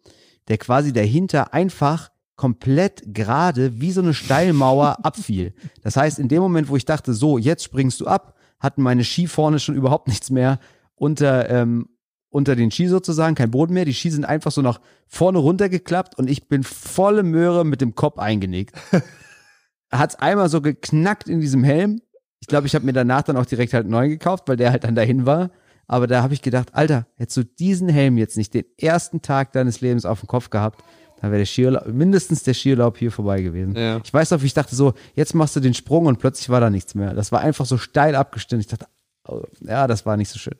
[0.48, 2.10] der quasi dahinter einfach
[2.44, 5.54] komplett gerade wie so eine Steilmauer abfiel.
[5.80, 9.02] Das heißt, in dem Moment, wo ich dachte, so, jetzt springst du ab, hatten meine
[9.02, 10.58] Ski vorne schon überhaupt nichts mehr
[10.94, 11.88] unter, ähm,
[12.28, 13.86] unter den Ski sozusagen, kein Boden mehr.
[13.86, 17.94] Die Ski sind einfach so nach vorne runtergeklappt und ich bin volle Möhre mit dem
[17.94, 18.76] Kopf eingenickt.
[19.90, 22.02] Hat's einmal so geknackt in diesem Helm.
[22.40, 24.70] Ich glaube, ich habe mir danach dann auch direkt halt einen neuen gekauft, weil der
[24.70, 25.50] halt dann dahin war.
[25.86, 29.52] Aber da habe ich gedacht, Alter, hättest du diesen Helm jetzt nicht den ersten Tag
[29.52, 30.82] deines Lebens auf dem Kopf gehabt,
[31.24, 33.74] dann wäre der Skiurlaub, mindestens der Skiurlaub hier vorbei gewesen.
[33.76, 34.00] Ja.
[34.04, 36.60] Ich weiß noch, wie ich dachte so, jetzt machst du den Sprung und plötzlich war
[36.60, 37.14] da nichts mehr.
[37.14, 38.60] Das war einfach so steil abgestimmt.
[38.60, 38.86] Ich dachte,
[39.28, 40.54] oh, ja, das war nicht so schön.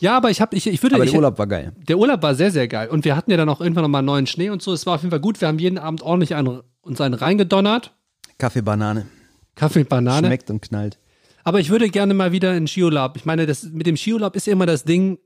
[0.00, 1.72] Ja, aber ich habe, ich, ich würde, Aber ich, der Urlaub war geil.
[1.88, 2.88] der Urlaub war sehr, sehr geil.
[2.88, 4.72] Und wir hatten ja dann auch irgendwann nochmal neuen Schnee und so.
[4.72, 5.40] Es war auf jeden Fall gut.
[5.40, 7.92] Wir haben jeden Abend ordentlich einen, uns einen reingedonnert.
[8.38, 9.06] Kaffee, Banane.
[9.54, 10.26] Kaffee Banane.
[10.26, 10.98] Schmeckt und knallt.
[11.44, 13.16] Aber ich würde gerne mal wieder in Skiurlaub.
[13.16, 15.18] Ich meine, das, mit dem Skiurlaub ist ja immer das Ding,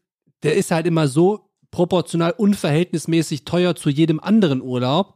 [0.42, 1.45] der ist halt immer so
[1.77, 5.12] proportional unverhältnismäßig teuer zu jedem anderen Urlaub,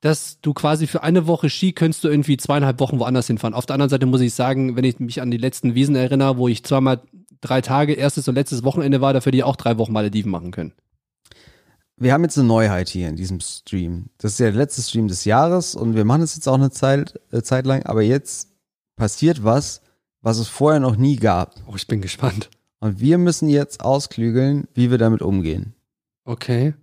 [0.00, 3.52] dass du quasi für eine Woche Ski könntest du irgendwie zweieinhalb Wochen woanders hinfahren.
[3.52, 6.38] Auf der anderen Seite muss ich sagen, wenn ich mich an die letzten Wiesen erinnere,
[6.38, 7.02] wo ich zweimal
[7.42, 10.72] drei Tage, erstes und letztes Wochenende war, dafür die auch drei Wochen Malediven machen können.
[11.98, 14.06] Wir haben jetzt eine Neuheit hier in diesem Stream.
[14.16, 16.70] Das ist ja der letzte Stream des Jahres und wir machen es jetzt auch eine
[16.70, 18.48] Zeit, äh, Zeit lang, aber jetzt
[18.96, 19.82] passiert was,
[20.22, 21.56] was es vorher noch nie gab.
[21.66, 22.48] Oh, ich bin gespannt.
[22.82, 25.76] Und wir müssen jetzt ausklügeln, wie wir damit umgehen.
[26.24, 26.74] Okay,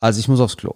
[0.00, 0.74] Also ich muss aufs Klo.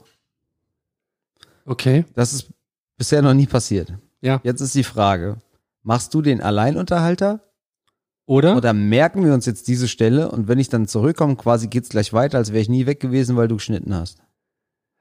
[1.64, 2.50] okay, Das ist
[2.96, 3.92] bisher noch nie passiert.
[4.20, 4.40] ja.
[4.42, 5.36] Jetzt ist die Frage,
[5.82, 7.40] machst du den Alleinunterhalter
[8.26, 8.56] Oder?
[8.56, 12.12] oder merken wir uns jetzt diese Stelle und wenn ich dann zurückkomme, quasi geht's gleich
[12.12, 14.18] weiter, als wäre ich nie weg gewesen, weil du geschnitten hast.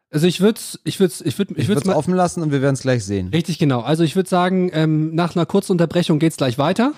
[0.09, 2.61] Also ich würde, ich würde, ich würde, Ich, würde würde es offen lassen und wir
[2.61, 3.27] werden es gleich sehen.
[3.29, 3.81] Richtig genau.
[3.81, 6.93] Also ich würde sagen, ähm, nach einer kurzen Unterbrechung geht's gleich weiter.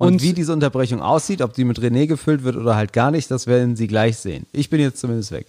[0.00, 3.10] Und, Und- wie diese Unterbrechung aussieht, ob die mit René gefüllt wird oder halt gar
[3.10, 4.46] nicht, das werden Sie gleich sehen.
[4.50, 5.46] Ich bin jetzt zumindest weg.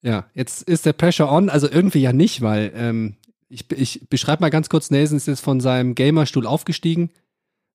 [0.00, 3.16] Ja, jetzt ist der Pressure on, also irgendwie ja nicht, weil ähm,
[3.50, 7.10] ich, ich beschreibe mal ganz kurz, Nelson ist jetzt von seinem Gamerstuhl aufgestiegen,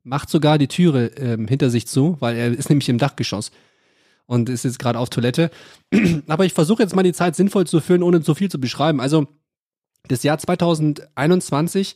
[0.01, 3.51] macht sogar die Türe ähm, hinter sich zu, weil er ist nämlich im Dachgeschoss
[4.25, 5.51] und ist jetzt gerade auf Toilette.
[6.27, 8.99] Aber ich versuche jetzt mal die Zeit sinnvoll zu füllen, ohne so viel zu beschreiben.
[8.99, 9.27] Also
[10.08, 11.95] das Jahr 2021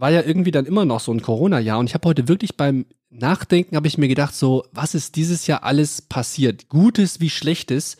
[0.00, 2.86] war ja irgendwie dann immer noch so ein Corona-Jahr und ich habe heute wirklich beim
[3.10, 7.96] Nachdenken habe ich mir gedacht, so was ist dieses Jahr alles passiert, Gutes wie Schlechtes.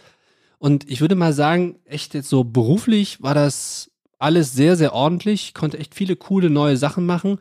[0.59, 5.49] Und ich würde mal sagen, echt jetzt so beruflich war das alles sehr, sehr ordentlich.
[5.49, 7.39] Ich konnte echt viele coole neue Sachen machen.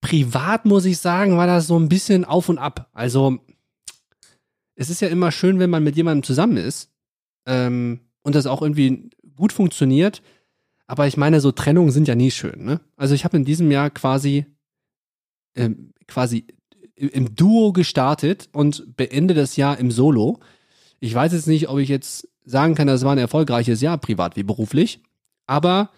[0.00, 2.90] privat muss ich sagen, war das so ein bisschen auf und ab.
[2.92, 3.38] Also,
[4.74, 6.90] es ist ja immer schön, wenn man mit jemandem zusammen ist
[7.46, 10.22] ähm, und das auch irgendwie gut funktioniert.
[10.92, 12.66] Aber ich meine, so Trennungen sind ja nie schön.
[12.66, 12.78] Ne?
[12.98, 14.44] Also ich habe in diesem Jahr quasi
[15.54, 16.46] ähm, quasi
[16.94, 20.40] im Duo gestartet und beende das Jahr im Solo.
[21.00, 24.36] Ich weiß jetzt nicht, ob ich jetzt sagen kann, das war ein erfolgreiches Jahr, privat
[24.36, 25.00] wie beruflich.
[25.46, 25.88] Aber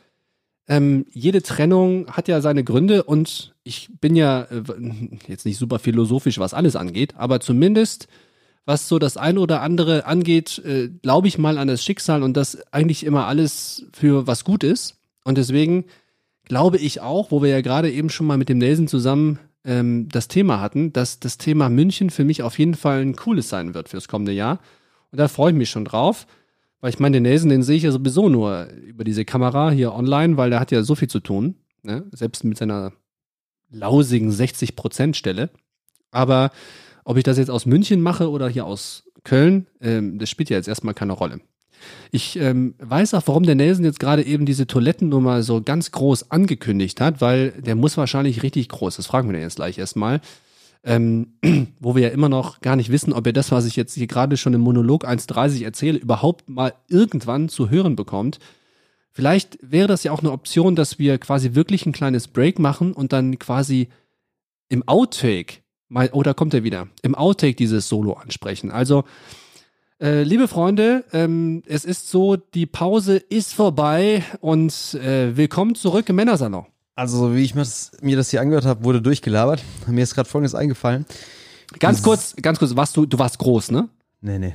[0.69, 4.63] ähm, jede Trennung hat ja seine Gründe und ich bin ja äh,
[5.27, 8.07] jetzt nicht super philosophisch, was alles angeht, aber zumindest
[8.67, 12.37] was so das eine oder andere angeht, äh, glaube ich mal an das Schicksal und
[12.37, 14.97] dass eigentlich immer alles für was gut ist.
[15.25, 15.85] Und deswegen
[16.45, 20.09] glaube ich auch, wo wir ja gerade eben schon mal mit dem Nelson zusammen ähm,
[20.11, 23.75] das Thema hatten, dass das Thema München für mich auf jeden Fall ein cooles sein
[23.75, 24.61] wird fürs kommende Jahr.
[25.11, 26.27] Und da freue ich mich schon drauf.
[26.81, 29.95] Weil ich meine, den Nelson, den sehe ich ja sowieso nur über diese Kamera hier
[29.95, 31.55] online, weil der hat ja so viel zu tun.
[31.83, 32.05] Ne?
[32.13, 32.93] Selbst mit seiner
[33.71, 35.49] lausigen 60%-Stelle.
[36.11, 36.51] Aber
[37.05, 40.57] ob ich das jetzt aus München mache oder hier aus Köln, ähm, das spielt ja
[40.57, 41.41] jetzt erstmal keine Rolle.
[42.11, 46.31] Ich ähm, weiß auch, warum der Nelson jetzt gerade eben diese Toilettennummer so ganz groß
[46.31, 48.97] angekündigt hat, weil der muss wahrscheinlich richtig groß.
[48.97, 50.21] Das fragen wir den jetzt gleich erstmal.
[50.83, 51.35] Ähm,
[51.81, 54.07] wo wir ja immer noch gar nicht wissen, ob er das, was ich jetzt hier
[54.07, 58.39] gerade schon im Monolog 1.30 erzähle, überhaupt mal irgendwann zu hören bekommt.
[59.11, 62.93] Vielleicht wäre das ja auch eine Option, dass wir quasi wirklich ein kleines Break machen
[62.93, 63.89] und dann quasi
[64.69, 68.71] im Outtake mal, oh, da kommt er wieder, im Outtake dieses Solo ansprechen.
[68.71, 69.05] Also,
[70.01, 76.09] äh, liebe Freunde, ähm, es ist so, die Pause ist vorbei und äh, willkommen zurück
[76.09, 76.67] im Männersalon.
[76.97, 79.63] Also, wie ich mir das, das hier angehört habe, wurde durchgelabert.
[79.87, 81.07] Mir ist gerade Folgendes eingefallen.
[81.81, 83.89] Ganz kurz, ganz kurz, warst du, du warst groß, ne?
[84.21, 84.55] Nee, nee.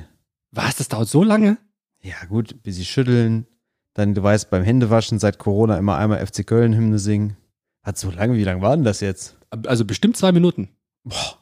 [0.52, 1.58] Was, das dauert so lange?
[2.02, 3.46] Ja, gut, bis sie schütteln.
[3.94, 7.36] Dann, du weißt, beim Händewaschen seit Corona immer einmal FC Köln-Hymne singen.
[7.82, 9.36] Hat so lange, wie lange war denn das jetzt?
[9.66, 10.68] Also bestimmt zwei Minuten.
[11.04, 11.38] Boah,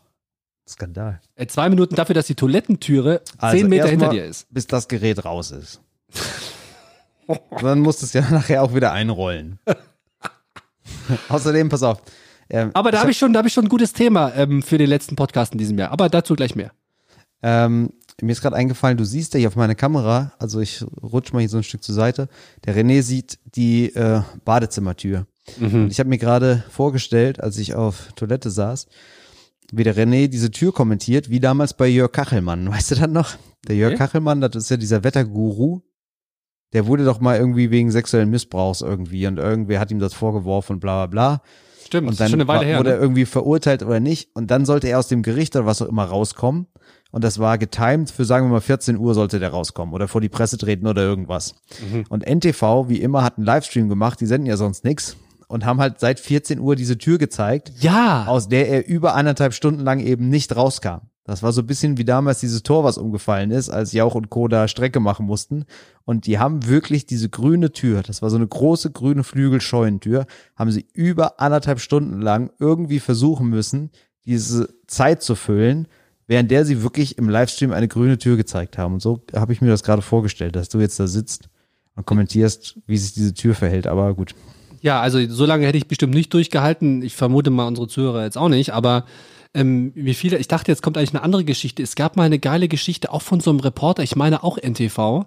[0.68, 1.21] Skandal.
[1.35, 4.47] Äh, zwei Minuten dafür, dass die Toilettentüre Also zehn Meter hinter erstmal, dir ist.
[4.53, 5.81] Bis das Gerät raus ist.
[7.61, 9.59] Dann musst du es ja nachher auch wieder einrollen.
[11.29, 12.01] Außerdem, pass auf.
[12.51, 14.62] ähm, Aber da ich habe ich schon, da habe ich schon ein gutes Thema ähm,
[14.62, 15.90] für den letzten Podcast in diesem Jahr.
[15.90, 16.73] Aber dazu gleich mehr.
[17.42, 21.33] Ähm, mir ist gerade eingefallen, du siehst ja hier auf meiner Kamera, also ich rutsch
[21.33, 22.29] mal hier so ein Stück zur Seite.
[22.64, 25.27] Der René sieht die äh, Badezimmertür.
[25.61, 28.87] Und ich habe mir gerade vorgestellt, als ich auf Toilette saß,
[29.72, 32.68] wie der René diese Tür kommentiert, wie damals bei Jörg Kachelmann.
[32.70, 33.37] Weißt du das noch?
[33.66, 33.98] Der Jörg Nee.
[33.98, 35.81] Kachelmann, das ist ja dieser Wetterguru.
[36.74, 40.74] Der wurde doch mal irgendwie wegen sexuellen Missbrauchs irgendwie und irgendwer hat ihm das vorgeworfen
[40.74, 41.42] und bla bla bla.
[41.87, 42.78] Stimmt, Und dann schon eine Weile her.
[42.78, 43.02] wurde er Ne?
[43.02, 44.28] irgendwie verurteilt oder nicht.
[44.35, 46.66] Und dann sollte er aus dem Gericht oder was auch immer rauskommen.
[47.11, 50.20] Und das war getimed für, sagen wir mal, 14 Uhr sollte der rauskommen oder vor
[50.20, 51.54] die Presse treten oder irgendwas.
[51.90, 52.04] Mhm.
[52.11, 55.16] Und NTV, wie immer, hat einen Livestream gemacht, die senden ja sonst nix
[55.49, 59.55] und haben halt seit 14 Uhr diese Tür gezeigt, Ja, aus der er über anderthalb
[59.55, 61.09] Stunden lang eben nicht rauskam.
[61.25, 64.31] Das war so ein bisschen wie damals dieses Tor, was umgefallen ist, als Jauch und
[64.31, 64.49] Co.
[64.49, 65.67] da Strecke machen mussten.
[66.07, 70.71] Und die haben wirklich diese grüne Tür, das war so eine große grüne Flügelscheunentür, haben
[70.71, 73.91] sie über anderthalb Stunden lang irgendwie versuchen müssen,
[74.25, 75.87] diese Zeit zu füllen,
[76.27, 78.95] während der sie wirklich im Livestream eine grüne Tür gezeigt haben.
[78.95, 81.51] Und so habe ich mir das gerade vorgestellt, dass du jetzt da sitzt
[81.95, 83.87] und kommentierst, wie sich diese Tür verhält.
[83.87, 84.35] Aber gut.
[84.81, 87.03] Ja, also so lange hätte ich bestimmt nicht durchgehalten.
[87.03, 89.05] Ich vermute mal unsere Zuhörer jetzt auch nicht, aber
[89.55, 91.83] ähm, wie viele, ich dachte, jetzt kommt eigentlich eine andere Geschichte.
[91.83, 95.25] Es gab mal eine geile Geschichte, auch von so einem Reporter, ich meine auch NTV,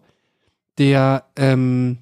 [0.77, 1.97] der ähm,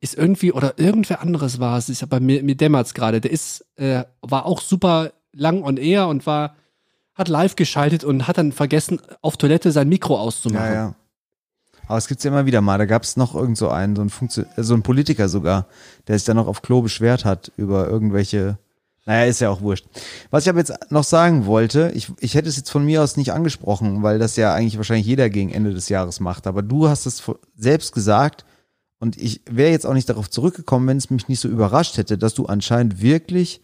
[0.00, 3.64] ist irgendwie, oder irgendwer anderes war es, ist aber mir, mir dämmert's gerade, der ist,
[3.76, 6.56] äh, war auch super lang on air und war,
[7.14, 10.66] hat live geschaltet und hat dann vergessen, auf Toilette sein Mikro auszumachen.
[10.66, 10.94] Ja, ja.
[11.86, 12.78] Aber es gibt's ja immer wieder mal.
[12.78, 15.66] Da gab's noch irgend so einen, so ein, Funktion so ein Politiker sogar,
[16.08, 18.58] der sich dann noch auf Klo beschwert hat über irgendwelche.
[19.06, 19.86] Naja, ist ja auch wurscht.
[20.30, 23.18] Was ich aber jetzt noch sagen wollte, ich, ich hätte es jetzt von mir aus
[23.18, 26.46] nicht angesprochen, weil das ja eigentlich wahrscheinlich jeder gegen Ende des Jahres macht.
[26.46, 27.22] Aber du hast es
[27.54, 28.46] selbst gesagt
[28.98, 32.16] und ich wäre jetzt auch nicht darauf zurückgekommen, wenn es mich nicht so überrascht hätte,
[32.16, 33.60] dass du anscheinend wirklich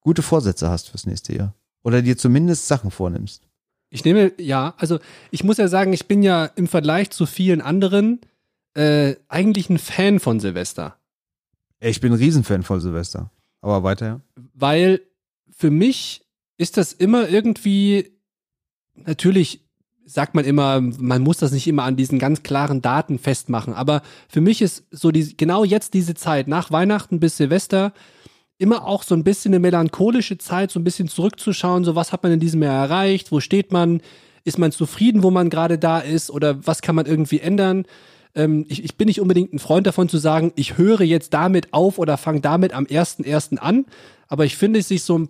[0.00, 1.54] gute Vorsätze hast fürs nächste Jahr.
[1.82, 3.48] Oder dir zumindest Sachen vornimmst.
[3.92, 4.98] Ich nehme, ja, also
[5.30, 8.20] ich muss ja sagen, ich bin ja im Vergleich zu vielen anderen
[8.72, 10.96] äh, eigentlich ein Fan von Silvester.
[11.78, 13.30] Ich bin ein Riesenfan von Silvester.
[13.60, 14.20] Aber weiter, ja.
[14.54, 15.02] Weil
[15.50, 16.22] für mich
[16.56, 18.12] ist das immer irgendwie,
[18.94, 19.60] natürlich
[20.06, 24.00] sagt man immer, man muss das nicht immer an diesen ganz klaren Daten festmachen, aber
[24.26, 27.92] für mich ist so die, genau jetzt diese Zeit, nach Weihnachten bis Silvester,
[28.62, 32.22] immer auch so ein bisschen eine melancholische Zeit, so ein bisschen zurückzuschauen, so was hat
[32.22, 34.00] man in diesem Jahr erreicht, wo steht man,
[34.44, 37.84] ist man zufrieden, wo man gerade da ist oder was kann man irgendwie ändern.
[38.34, 41.74] Ähm, ich, ich bin nicht unbedingt ein Freund davon zu sagen, ich höre jetzt damit
[41.74, 43.58] auf oder fange damit am 1.1.
[43.58, 43.84] an,
[44.28, 45.28] aber ich finde es sich so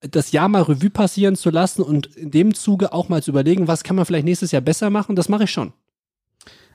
[0.00, 3.68] das Jahr mal Revue passieren zu lassen und in dem Zuge auch mal zu überlegen,
[3.68, 5.72] was kann man vielleicht nächstes Jahr besser machen, das mache ich schon.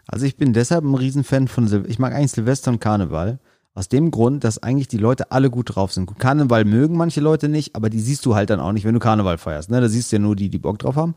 [0.08, 3.40] Also ich bin deshalb ein Riesenfan von Sil ich mag eigentlich Silvester und Karneval.
[3.76, 6.18] Aus dem Grund, dass eigentlich die Leute alle gut drauf sind.
[6.18, 9.02] Karneval mögen manche Leute nicht, aber die siehst du halt dann auch nicht, wenn du
[9.02, 9.70] Karneval feierst.
[9.70, 9.82] Ne?
[9.82, 11.14] Da siehst du ja nur die, die Bock drauf haben.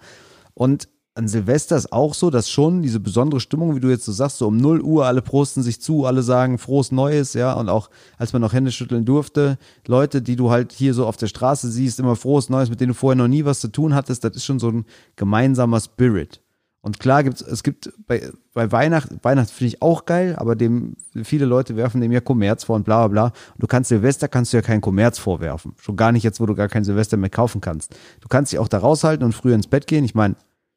[0.54, 4.12] Und an Silvester ist auch so, dass schon diese besondere Stimmung, wie du jetzt so
[4.12, 7.68] sagst, so um 0 Uhr, alle prosten sich zu, alle sagen frohes Neues, ja, und
[7.68, 11.26] auch als man noch Hände schütteln durfte, Leute, die du halt hier so auf der
[11.26, 14.22] Straße siehst, immer frohes Neues, mit denen du vorher noch nie was zu tun hattest,
[14.22, 14.84] das ist schon so ein
[15.16, 16.40] gemeinsamer Spirit.
[16.88, 20.96] Und klar gibt's, es gibt bei, bei Weihnachten, Weihnachten finde ich auch geil, aber dem,
[21.22, 23.24] viele Leute werfen dem ja Kommerz vor und bla bla bla.
[23.26, 25.74] Und du kannst Silvester kannst du ja keinen Kommerz vorwerfen.
[25.78, 27.94] Schon gar nicht jetzt, wo du gar kein Silvester mehr kaufen kannst.
[28.22, 30.02] Du kannst dich auch da raushalten und früher ins Bett gehen.
[30.02, 30.36] Ich meine,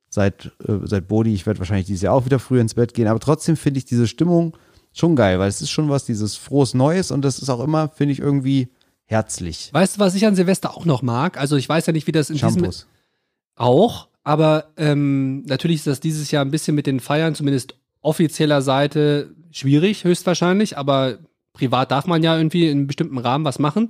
[0.09, 3.07] seit, äh, seit Bodi, ich werde wahrscheinlich dieses Jahr auch wieder früher ins Bett gehen,
[3.07, 4.57] aber trotzdem finde ich diese Stimmung
[4.91, 7.87] schon geil, weil es ist schon was, dieses frohes Neues und das ist auch immer,
[7.87, 8.67] finde ich, irgendwie
[9.05, 9.69] herzlich.
[9.71, 11.39] Weißt du, was ich an Silvester auch noch mag?
[11.39, 12.87] Also ich weiß ja nicht, wie das in diesem Shampoos.
[13.55, 18.61] auch, aber ähm, natürlich ist das dieses Jahr ein bisschen mit den Feiern, zumindest offizieller
[18.61, 21.19] Seite, schwierig, höchstwahrscheinlich, aber
[21.53, 23.89] privat darf man ja irgendwie in einem bestimmten Rahmen was machen.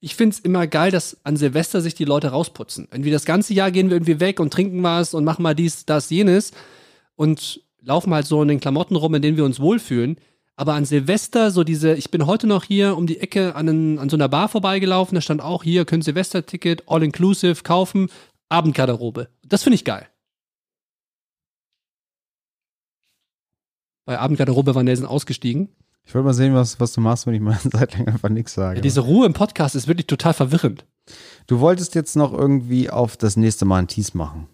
[0.00, 2.88] Ich find's immer geil, dass an Silvester sich die Leute rausputzen.
[2.90, 5.84] Irgendwie das ganze Jahr gehen wir irgendwie weg und trinken was und machen mal dies,
[5.84, 6.52] das, jenes
[7.16, 10.16] und laufen halt so in den Klamotten rum, in denen wir uns wohlfühlen.
[10.56, 13.98] Aber an Silvester, so diese, ich bin heute noch hier um die Ecke an, einen,
[13.98, 18.10] an so einer Bar vorbeigelaufen, da stand auch hier, können Silvesterticket, all-inclusive kaufen,
[18.50, 19.28] Abendgarderobe.
[19.46, 20.06] Das finde ich geil.
[24.04, 25.68] Bei Abendgarderobe war Nelson ausgestiegen.
[26.04, 28.28] Ich wollte mal sehen, was, was du machst, wenn ich mal eine Zeit lang einfach
[28.28, 28.76] nichts sage.
[28.76, 30.84] Ja, diese Ruhe im Podcast ist wirklich total verwirrend.
[31.46, 34.48] du wolltest jetzt noch irgendwie auf das nächste Mal ein Tease machen.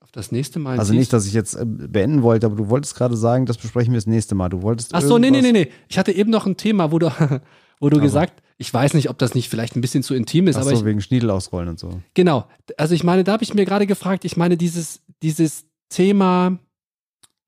[0.00, 0.78] Auf das nächste Mal.
[0.78, 3.92] Also nicht, dass ich jetzt äh, beenden wollte, aber du wolltest gerade sagen, das besprechen
[3.94, 4.50] wir das nächste Mal.
[4.50, 5.70] Du wolltest Ach so, nee, nee, nee, nee.
[5.88, 7.06] Ich hatte eben noch ein Thema, wo du,
[7.80, 10.46] wo du Aber- gesagt, ich weiß nicht, ob das nicht vielleicht ein bisschen zu intim
[10.46, 12.00] ist, Ach aber so, ich, wegen Schniedel ausrollen und so.
[12.14, 12.46] genau.
[12.76, 16.58] Also ich meine, da habe ich mir gerade gefragt, ich meine, dieses, dieses Thema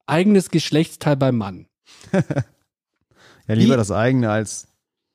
[0.07, 1.67] eigenes Geschlechtsteil beim Mann.
[3.49, 4.67] Ja, lieber Wie- das eigene als.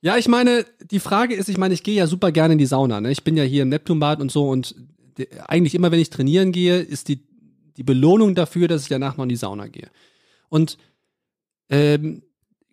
[0.02, 2.66] Ja, ich meine, die Frage ist, ich meine, ich gehe ja super gerne in die
[2.66, 3.02] Sauna.
[3.02, 3.12] Ne?
[3.12, 4.74] Ich bin ja hier im Neptunbad und so und
[5.48, 7.20] eigentlich immer, wenn ich trainieren gehe, ist die,
[7.76, 9.90] die Belohnung dafür, dass ich danach noch in die Sauna gehe.
[10.48, 10.78] Und
[11.70, 12.24] ähm,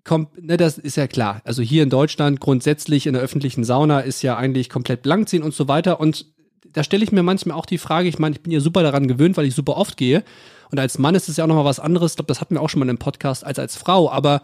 [0.09, 1.41] kommt, ne, das ist ja klar.
[1.45, 5.55] Also hier in Deutschland grundsätzlich in der öffentlichen Sauna ist ja eigentlich komplett blank und
[5.55, 6.01] so weiter.
[6.01, 6.27] Und
[6.73, 9.07] da stelle ich mir manchmal auch die Frage, ich meine, ich bin ja super daran
[9.07, 10.25] gewöhnt, weil ich super oft gehe.
[10.71, 12.13] Und als Mann ist es ja auch nochmal was anderes.
[12.13, 14.11] Ich glaube, das hatten wir auch schon mal im Podcast als als Frau.
[14.11, 14.43] Aber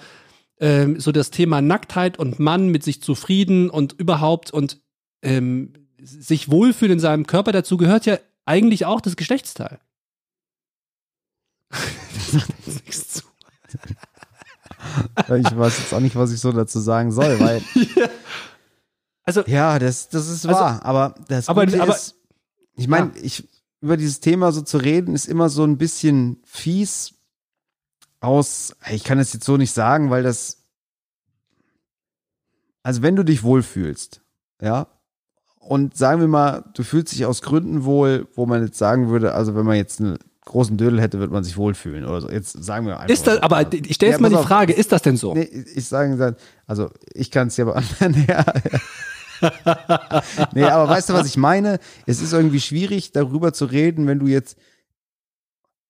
[0.60, 4.80] ähm, so das Thema Nacktheit und Mann mit sich zufrieden und überhaupt und
[5.22, 9.80] ähm, sich wohlfühlen in seinem Körper, dazu gehört ja eigentlich auch das Geschlechtsteil.
[12.66, 13.22] Nichts zu.
[15.28, 17.62] Ich weiß jetzt auch nicht, was ich so dazu sagen soll, weil.
[19.26, 20.84] Also, Ja, das, das ist Also- wahr.
[20.84, 22.14] Aber das Aber- Gute aber- ist,
[22.76, 23.48] ich meine, ich,
[23.80, 27.14] über dieses Thema so zu reden, ist immer so ein bisschen fies
[28.20, 30.58] aus, ich kann es jetzt so nicht sagen, weil das,
[32.82, 34.20] also wenn du dich wohlfühlst,
[34.60, 34.88] ja,
[35.58, 39.32] und sagen wir mal, du fühlst dich aus Gründen wohl, wo man jetzt sagen würde,
[39.32, 42.30] also wenn man jetzt einen großen Dödel hätte, würde man sich wohlfühlen oder so.
[42.30, 43.12] Jetzt sagen wir einfach.
[43.12, 43.42] ist das, so.
[43.42, 44.46] aber ich stelle jetzt Ja, mal die auf.
[44.46, 45.34] Frage, ist das denn so?
[45.34, 48.24] Nee, ich sage dann, also ich kann es ja beantworten.
[48.28, 48.44] ja.
[50.54, 51.78] nee, aber weißt du, was ich meine?
[52.06, 54.56] Es ist irgendwie schwierig, darüber zu reden, wenn du jetzt.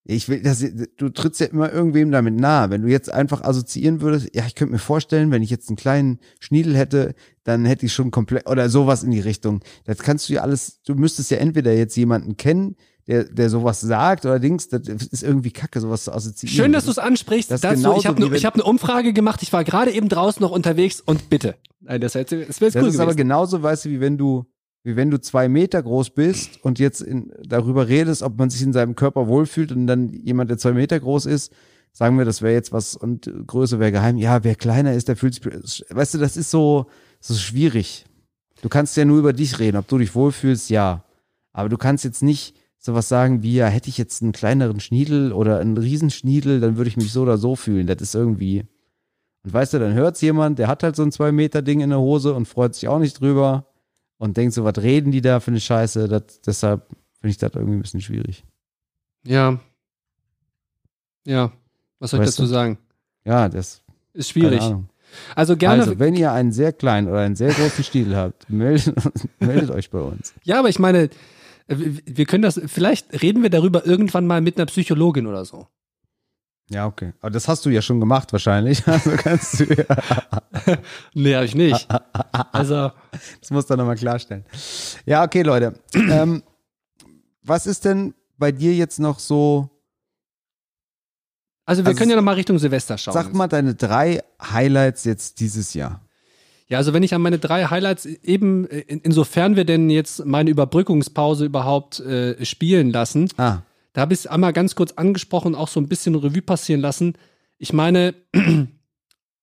[0.07, 0.62] Ich will, das,
[0.99, 2.69] du trittst ja immer irgendwem damit nahe.
[2.69, 5.77] Wenn du jetzt einfach assoziieren würdest, ja, ich könnte mir vorstellen, wenn ich jetzt einen
[5.77, 9.61] kleinen Schniedel hätte, dann hätte ich schon komplett, oder sowas in die Richtung.
[9.85, 13.81] Das kannst du ja alles, du müsstest ja entweder jetzt jemanden kennen, der, der sowas
[13.81, 16.57] sagt oder Dings, das ist irgendwie kacke, sowas zu assoziieren.
[16.57, 17.51] Schön, dass du es ansprichst.
[17.51, 19.43] Das Dazu, genauso ich habe ne, ich hab eine Umfrage gemacht.
[19.43, 21.57] Ich war gerade eben draußen noch unterwegs und bitte.
[21.81, 23.17] Nein, das, das wäre jetzt Das cool ist aber gewesen.
[23.17, 24.47] genauso, weißt du, wie wenn du,
[24.85, 28.62] wie wenn du zwei Meter groß bist und jetzt in, darüber redest, ob man sich
[28.62, 31.53] in seinem Körper wohlfühlt und dann jemand, der zwei Meter groß ist,
[31.93, 34.17] sagen wir, das wäre jetzt was und Größe wäre geheim.
[34.17, 36.87] Ja, wer kleiner ist, der fühlt sich, weißt du, das ist so,
[37.21, 38.07] so schwierig.
[38.62, 41.05] Du kannst ja nur über dich reden, ob du dich wohlfühlst, ja.
[41.53, 42.55] Aber du kannst jetzt nicht
[42.85, 46.89] sowas sagen wie, ja, hätte ich jetzt einen kleineren Schniedel oder einen Riesenschniedel, dann würde
[46.89, 47.87] ich mich so oder so fühlen.
[47.87, 48.66] Das ist irgendwie,
[49.43, 51.89] und weißt du, dann hört's jemand, der hat halt so ein zwei Meter Ding in
[51.89, 53.66] der Hose und freut sich auch nicht drüber
[54.18, 56.09] und denkt so, was reden die da für eine Scheiße?
[56.09, 56.87] Das, deshalb
[57.20, 58.45] finde ich das irgendwie ein bisschen schwierig.
[59.26, 59.59] Ja.
[61.26, 61.53] Ja.
[62.01, 62.53] Was soll ich Weißt dazu du?
[62.53, 62.78] sagen?
[63.24, 63.82] Ja, das
[64.12, 64.61] Ist schwierig.
[65.35, 65.85] Also gerne.
[65.85, 68.95] Also, wenn ihr einen sehr kleinen oder einen sehr großen Stiel habt, meldet,
[69.41, 70.35] meldet euch bei uns.
[70.43, 71.09] Ja, aber ich meine,
[71.67, 75.69] wir wir können das, vielleicht reden wir darüber irgendwann mal mit einer Psychologin oder so.
[76.71, 77.12] Ja, okay.
[77.21, 78.83] Aber das hast du ja schon gemacht wahrscheinlich.
[78.87, 79.85] Also kannst du ja,
[81.15, 81.87] Nee, habe ich nicht.
[82.53, 82.91] Also,
[83.41, 84.45] das musst du nochmal klarstellen.
[85.07, 85.79] Ja, okay, Leute.
[85.95, 86.43] ähm,
[87.43, 89.69] was ist denn bei dir jetzt noch so,
[91.67, 93.15] also wir Also können ja noch mal Richtung Silvester schauen.
[93.15, 96.01] sag mal deine drei Highlights jetzt dieses Jahr?
[96.69, 100.25] Ja, also wenn ich an meine drei Highlights eben, äh, in, insofern wir denn jetzt
[100.25, 103.62] meine Überbrückungspause überhaupt äh, spielen lassen, Ah,
[103.93, 107.15] da habe ich es einmal ganz kurz angesprochen, auch so ein bisschen Revue passieren lassen.
[107.59, 108.15] Ich meine,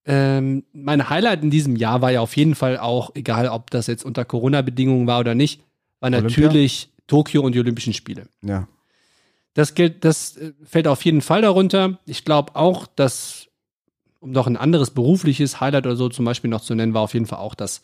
[0.06, 3.88] ähm, mein Highlight in diesem Jahr war ja auf jeden Fall auch, egal ob das
[3.88, 5.62] jetzt unter Corona-Bedingungen war oder nicht,
[6.02, 6.44] war Olympia?
[6.48, 8.28] natürlich Tokio und die Olympischen Spiele.
[8.44, 8.68] ja.
[9.54, 12.00] Das gilt, das äh, fällt auf jeden Fall darunter.
[12.06, 13.48] Ich glaube auch, dass,
[14.22, 17.14] um noch ein anderes berufliches Highlight oder so zum Beispiel noch zu nennen, war auf
[17.14, 17.82] jeden Fall auch, dass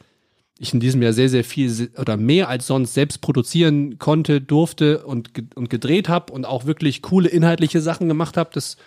[0.59, 5.05] ich in diesem Jahr sehr, sehr viel oder mehr als sonst selbst produzieren konnte, durfte
[5.05, 8.51] und, und gedreht habe und auch wirklich coole inhaltliche Sachen gemacht habe.
[8.53, 8.77] Das,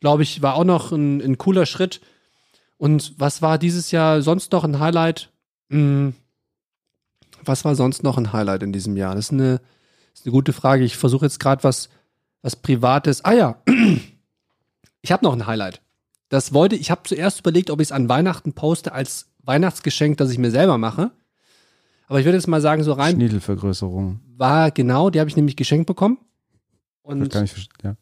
[0.00, 2.00] glaube ich, war auch noch ein, ein cooler Schritt.
[2.78, 5.30] Und was war dieses Jahr sonst noch ein Highlight?
[5.70, 6.14] Hm,
[7.44, 9.14] was war sonst noch ein Highlight in diesem Jahr?
[9.14, 9.58] Das ist eine,
[10.12, 10.84] das ist eine gute Frage.
[10.84, 11.90] Ich versuche jetzt gerade was,
[12.42, 13.24] was Privates.
[13.24, 13.62] Ah ja,
[15.02, 15.80] ich habe noch ein Highlight.
[16.28, 20.30] Das wollte, ich habe zuerst überlegt, ob ich es an Weihnachten poste als Weihnachtsgeschenk, das
[20.30, 21.12] ich mir selber mache.
[22.08, 24.20] Aber ich würde jetzt mal sagen, so rein Schniedelvergrößerung.
[24.36, 26.18] war genau, die habe ich nämlich geschenkt bekommen.
[27.04, 27.68] Das Und kann ich.
[27.82, 27.96] Ja.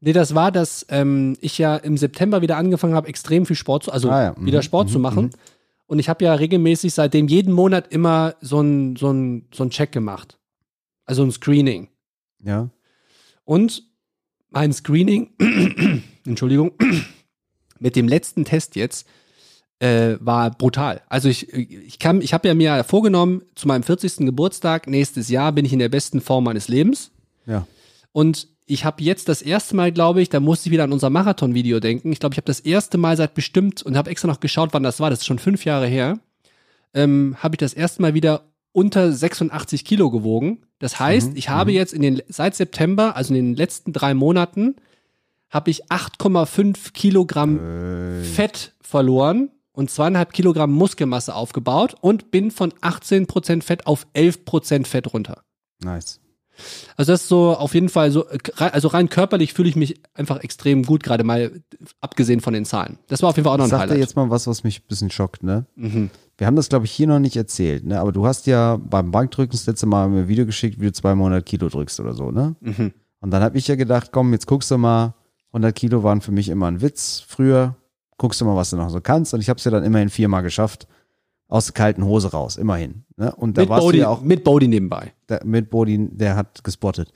[0.00, 3.84] nee, das war, dass ähm, ich ja im September wieder angefangen habe, extrem viel Sport
[3.84, 5.30] zu, also Ah ja, mhm, wieder Sport mhm, zu machen.
[5.86, 9.70] Und ich habe ja regelmäßig seitdem jeden Monat immer so ein, so ein, so ein
[9.70, 10.38] Check gemacht.
[11.04, 11.88] Also ein Screening.
[12.42, 12.68] ja.
[13.44, 13.84] Und
[14.50, 15.30] mein Screening,
[16.26, 16.72] Entschuldigung,
[17.80, 19.06] mit dem letzten Test jetzt
[19.80, 21.02] äh, war brutal.
[21.08, 24.18] Also ich, ich kann, ich habe ja mir vorgenommen, zu meinem 40.
[24.18, 27.10] Geburtstag nächstes Jahr bin ich in der besten Form meines Lebens.
[27.46, 27.66] Ja.
[28.12, 31.10] Und ich habe jetzt das erste Mal, glaube ich, da musste ich wieder an unser
[31.10, 32.12] Marathon-Video denken.
[32.12, 34.82] Ich glaube, ich habe das erste Mal seit bestimmt und habe extra noch geschaut, wann
[34.82, 35.10] das war.
[35.10, 36.18] Das ist schon fünf Jahre her.
[36.92, 40.58] Ähm, habe ich das erste Mal wieder unter 86 Kilo gewogen.
[40.78, 44.76] Das heißt, ich habe jetzt in den seit September, also in den letzten drei Monaten,
[45.50, 47.58] habe ich 8,5 Kilogramm
[48.34, 55.12] Fett verloren und zweieinhalb Kilogramm Muskelmasse aufgebaut und bin von 18% Fett auf 11% Fett
[55.12, 55.42] runter.
[55.82, 56.20] Nice.
[56.96, 60.02] Also das ist so auf jeden Fall so, äh, also rein körperlich fühle ich mich
[60.14, 61.62] einfach extrem gut, gerade mal
[62.00, 62.98] abgesehen von den Zahlen.
[63.06, 64.00] Das war auf jeden Fall auch noch ein sag dir Highlight.
[64.00, 65.66] jetzt mal was, was mich ein bisschen schockt, ne?
[65.76, 66.10] Mhm.
[66.36, 68.00] Wir haben das, glaube ich, hier noch nicht erzählt, ne?
[68.00, 70.92] Aber du hast ja beim Bankdrücken das letzte Mal mir ein Video geschickt, wie du
[70.92, 72.56] 200 Kilo drückst oder so, ne?
[72.60, 72.92] Mhm.
[73.20, 75.14] Und dann habe ich ja gedacht, komm, jetzt guckst du mal,
[75.52, 77.76] 100 Kilo waren für mich immer ein Witz früher.
[78.16, 79.32] Guckst du mal, was du noch so kannst.
[79.34, 80.86] Und ich habe es ja dann immerhin viermal geschafft.
[81.50, 83.04] Aus der kalten Hose raus, immerhin.
[83.16, 83.34] Ne?
[83.34, 85.14] Und da Mit warst Bodhi, du ja auch mit Bodhi nebenbei.
[85.30, 87.10] der, mit Bodin, der hat gespottet.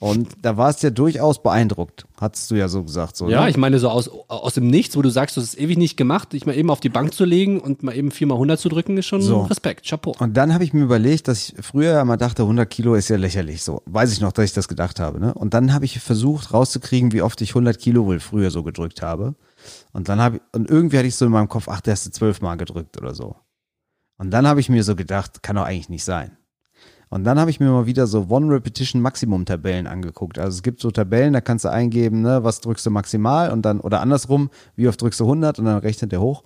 [0.00, 3.16] Und da warst du ja durchaus beeindruckt, hattest du ja so gesagt.
[3.16, 3.50] So, Ja, ne?
[3.50, 5.96] ich meine so aus, aus dem Nichts, wo du sagst, du hast es ewig nicht
[5.96, 8.68] gemacht, dich mal eben auf die Bank zu legen und mal eben viermal 100 zu
[8.68, 9.42] drücken, ist schon So.
[9.42, 10.14] Respekt, Chapeau.
[10.18, 13.08] Und dann habe ich mir überlegt, dass ich früher ja immer dachte, 100 Kilo ist
[13.08, 13.62] ja lächerlich.
[13.62, 15.20] So weiß ich noch, dass ich das gedacht habe.
[15.20, 15.32] Ne?
[15.32, 19.00] Und dann habe ich versucht rauszukriegen, wie oft ich 100 Kilo wohl früher so gedrückt
[19.00, 19.36] habe.
[19.92, 22.04] Und dann habe ich, und irgendwie hatte ich so in meinem Kopf, ach, der hast
[22.06, 23.36] du zwölfmal gedrückt oder so.
[24.18, 26.36] Und dann habe ich mir so gedacht, kann doch eigentlich nicht sein.
[27.10, 30.38] Und dann habe ich mir mal wieder so One-Repetition-Maximum-Tabellen angeguckt.
[30.38, 33.62] Also es gibt so Tabellen, da kannst du eingeben, ne, was drückst du maximal und
[33.62, 36.42] dann, oder andersrum, wie oft drückst du 100 und dann rechnet der hoch.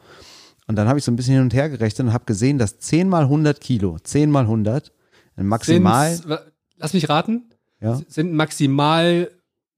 [0.67, 2.79] Und dann habe ich so ein bisschen hin und her gerechnet und habe gesehen, dass
[2.79, 4.93] 10 mal 100 Kilo, 10 mal 100,
[5.37, 6.39] ein Maximal, Sind's-
[6.77, 7.45] lass mich raten,
[7.81, 9.31] ja, sind maximal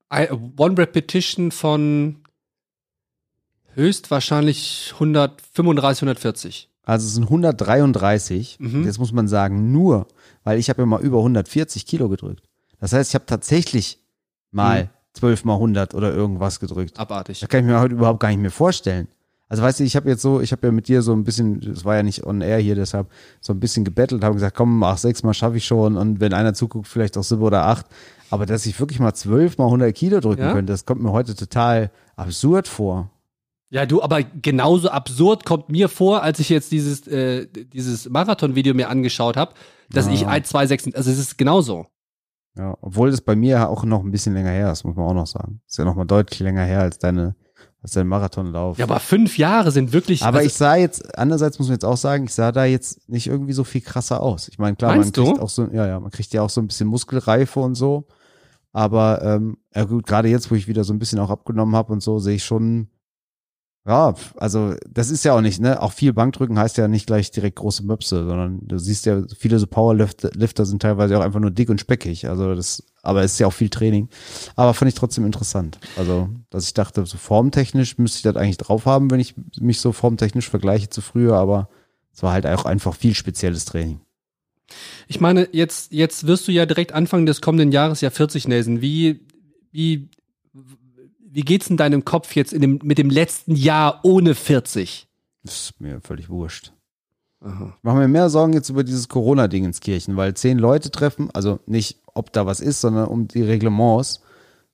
[0.09, 2.17] ein- One Repetition von
[3.75, 6.69] höchstwahrscheinlich 135, 140.
[6.83, 8.57] also es sind 133.
[8.59, 8.85] Mhm.
[8.85, 10.09] Jetzt muss man sagen, nur,
[10.45, 12.43] weil ich habe ja mal über 140 Kilo gedrückt.
[12.81, 13.99] Das heißt, ich habe tatsächlich
[14.51, 14.89] mal Mhm.
[15.15, 16.99] 12 mal 100 oder irgendwas gedrückt.
[16.99, 17.41] Abartig.
[17.41, 19.09] Das kann ich mir heute überhaupt gar nicht mehr vorstellen.
[19.49, 21.61] Also weißt du, ich habe jetzt so, ich habe ja mit dir so ein bisschen,
[21.61, 23.09] das war ja nicht on air hier, deshalb
[23.41, 26.33] so ein bisschen gebettelt, habe gesagt, komm, ach, sechs Mal schaffe ich schon und wenn
[26.33, 27.87] einer zuguckt, vielleicht auch sieben oder acht.
[28.31, 30.53] Aber dass ich wirklich mal zwölf mal 100 Kilo drücken Ja?
[30.53, 33.11] könnte, das kommt mir heute total absurd vor.
[33.71, 38.73] Ja, du, aber genauso absurd kommt mir vor, als ich jetzt dieses, äh, dieses Marathon-Video
[38.75, 39.55] mir angeschaut habe,
[39.93, 40.13] dass Ja.
[40.13, 41.87] ich 1, 2, 6, also es ist genauso.
[42.57, 45.15] Ja, obwohl das bei mir auch noch ein bisschen länger her ist, muss man auch
[45.15, 45.61] noch sagen.
[45.69, 47.37] Ist ja noch mal deutlich länger her als deine,
[47.83, 48.77] als dein Marathonlauf.
[48.77, 50.25] Ja, aber fünf Jahre sind wirklich.
[50.25, 53.09] Aber also, ich sah jetzt, andererseits muss man jetzt auch sagen, ich sah da jetzt
[53.09, 54.49] nicht irgendwie so viel krasser aus.
[54.49, 55.41] Ich meine, klar, man kriegt du?
[55.41, 58.07] auch so, ja, ja, man kriegt ja auch so ein bisschen Muskelreife und so.
[58.73, 61.93] Aber ähm, ja gut, gerade jetzt, wo ich wieder so ein bisschen auch abgenommen habe
[61.93, 62.89] und so, sehe ich schon,
[63.91, 65.83] ja, also das ist ja auch nicht, ne?
[65.83, 69.59] Auch viel Bankdrücken heißt ja nicht gleich direkt große Möpse, sondern du siehst ja, viele
[69.59, 72.29] so Powerlifter Lifter sind teilweise auch einfach nur dick und speckig.
[72.29, 74.09] Also das aber es ist ja auch viel Training.
[74.55, 75.81] Aber fand ich trotzdem interessant.
[75.97, 79.81] Also, dass ich dachte, so formtechnisch müsste ich das eigentlich drauf haben, wenn ich mich
[79.81, 81.69] so formtechnisch vergleiche zu früher, aber
[82.15, 84.01] es war halt auch einfach viel spezielles Training.
[85.09, 88.81] Ich meine, jetzt, jetzt wirst du ja direkt Anfang des kommenden Jahres ja 40 Nelson.
[88.81, 89.21] Wie,
[89.73, 90.11] wie,
[91.33, 95.07] wie geht's in deinem Kopf jetzt in dem, mit dem letzten Jahr ohne 40?
[95.45, 96.73] Das ist mir völlig wurscht.
[97.43, 97.75] Aha.
[97.79, 101.31] Ich mache mir mehr Sorgen jetzt über dieses Corona-Ding ins Kirchen, weil zehn Leute treffen,
[101.33, 104.21] also nicht, ob da was ist, sondern um die Reglements.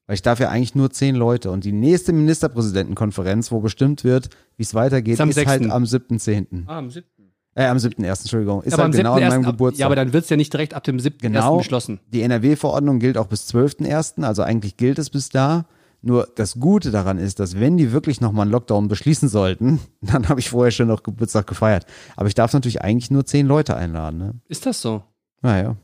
[0.08, 1.50] Weil ich darf ja eigentlich nur zehn Leute.
[1.50, 5.72] Und die nächste Ministerpräsidentenkonferenz, wo bestimmt wird, wie es weitergeht, Ist am ist halt 6..
[5.72, 6.64] am 7.10.
[6.66, 7.06] Ah, am 7.
[7.54, 8.62] Äh, am 7.1., Entschuldigung.
[8.62, 9.28] Ist halt am genau an 7.1.
[9.30, 9.80] meinem ab- Geburtstag.
[9.80, 11.18] Ja, aber dann wird's ja nicht direkt ab dem 7.
[11.18, 11.56] Genau.
[11.58, 12.00] beschlossen.
[12.12, 15.66] Die NRW-Verordnung gilt auch bis 12.01., also eigentlich gilt es bis da.
[16.02, 20.28] Nur das Gute daran ist, dass wenn die wirklich nochmal einen Lockdown beschließen sollten, dann
[20.28, 21.86] habe ich vorher schon noch Geburtstag gefeiert.
[22.16, 24.18] Aber ich darf natürlich eigentlich nur zehn Leute einladen.
[24.18, 24.34] Ne?
[24.48, 25.02] Ist das so?
[25.42, 25.76] Naja.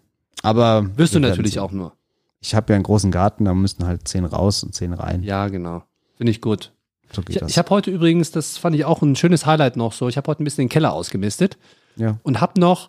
[0.42, 1.92] Aber Wirst du natürlich auch nur.
[2.40, 5.22] Ich habe ja einen großen Garten, da müssten halt zehn raus und zehn rein.
[5.22, 5.84] Ja, genau.
[6.16, 6.72] Finde ich gut.
[7.12, 9.92] So geht Ich, ich habe heute übrigens, das fand ich auch ein schönes Highlight noch
[9.92, 11.58] so, ich habe heute ein bisschen den Keller ausgemistet
[11.96, 12.18] ja.
[12.22, 12.88] und habe noch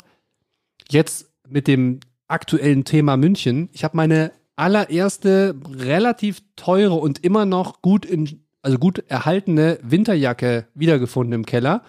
[0.89, 7.81] jetzt mit dem aktuellen Thema München, ich habe meine allererste relativ teure und immer noch
[7.81, 11.83] gut in, also gut erhaltene Winterjacke wiedergefunden im Keller,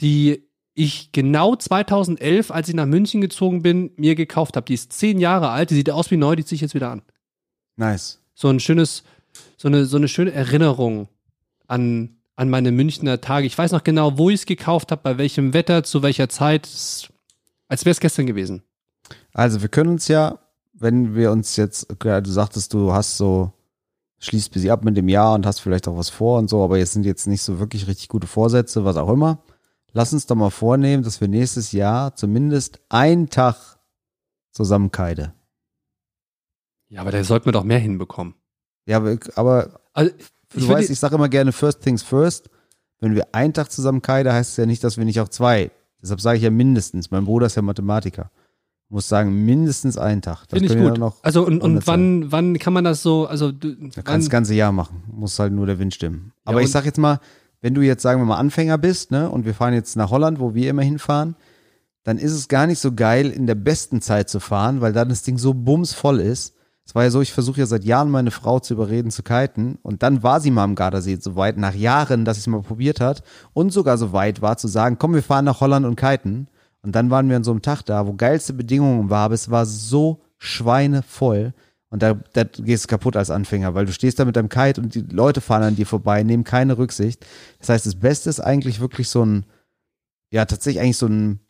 [0.00, 4.66] die ich genau 2011, als ich nach München gezogen bin, mir gekauft habe.
[4.66, 6.90] Die ist zehn Jahre alt, die sieht aus wie neu, die ziehe ich jetzt wieder
[6.90, 7.02] an.
[7.76, 8.20] Nice.
[8.34, 9.04] So ein schönes,
[9.56, 11.08] so eine, so eine schöne Erinnerung
[11.68, 13.46] an, an meine Münchner Tage.
[13.46, 16.66] Ich weiß noch genau, wo ich es gekauft habe, bei welchem Wetter, zu welcher Zeit.
[17.68, 18.62] Als wäre es gestern gewesen.
[19.32, 20.40] Also wir können uns ja,
[20.74, 23.52] wenn wir uns jetzt, ja, du sagtest, du hast so,
[24.18, 26.78] schließt bis ab mit dem Jahr und hast vielleicht auch was vor und so, aber
[26.78, 29.38] jetzt sind jetzt nicht so wirklich richtig gute Vorsätze, was auch immer.
[29.92, 33.78] Lass uns doch mal vornehmen, dass wir nächstes Jahr zumindest einen Tag
[34.50, 35.32] zusammenkeide.
[36.88, 38.34] Ja, aber da sollten wir doch mehr hinbekommen.
[38.86, 40.12] Ja, aber, aber Also,
[40.52, 42.50] du ich weißt, ich sage immer gerne first things first.
[43.00, 45.70] Wenn wir einen Tag zusammenkeide, heißt es ja nicht, dass wir nicht auch zwei.
[46.02, 47.10] Deshalb sage ich ja mindestens.
[47.10, 48.30] Mein Bruder ist ja Mathematiker.
[48.90, 50.44] Muss sagen, mindestens einen Tag.
[50.48, 51.00] Finde ich gut.
[51.22, 54.54] Also und, und wann, wann kann man das so, also du, Da kannst das ganze
[54.54, 55.02] Jahr machen.
[55.10, 56.32] Muss halt nur der Wind stimmen.
[56.44, 57.18] Aber und- ich sag jetzt mal,
[57.60, 60.38] wenn du jetzt, sagen wir mal, Anfänger bist, ne, und wir fahren jetzt nach Holland,
[60.38, 61.34] wo wir immer hinfahren,
[62.04, 65.08] dann ist es gar nicht so geil, in der besten Zeit zu fahren, weil dann
[65.08, 66.54] das Ding so bumsvoll ist.
[66.86, 69.78] Es war ja so, ich versuche ja seit Jahren meine Frau zu überreden zu kiten
[69.82, 72.60] und dann war sie mal am Gardasee so weit, nach Jahren, dass sie es mal
[72.60, 73.22] probiert hat
[73.54, 76.48] und sogar so weit war zu sagen, komm, wir fahren nach Holland und kiten.
[76.84, 79.50] Und dann waren wir an so einem Tag da, wo geilste Bedingungen war, aber es
[79.50, 81.54] war so schweinevoll.
[81.88, 84.80] Und da, da gehst du kaputt als Anfänger, weil du stehst da mit deinem Kite
[84.80, 87.24] und die Leute fahren an dir vorbei, nehmen keine Rücksicht.
[87.60, 89.46] Das heißt, das Beste ist eigentlich wirklich so ein,
[90.30, 91.40] ja, tatsächlich eigentlich so ein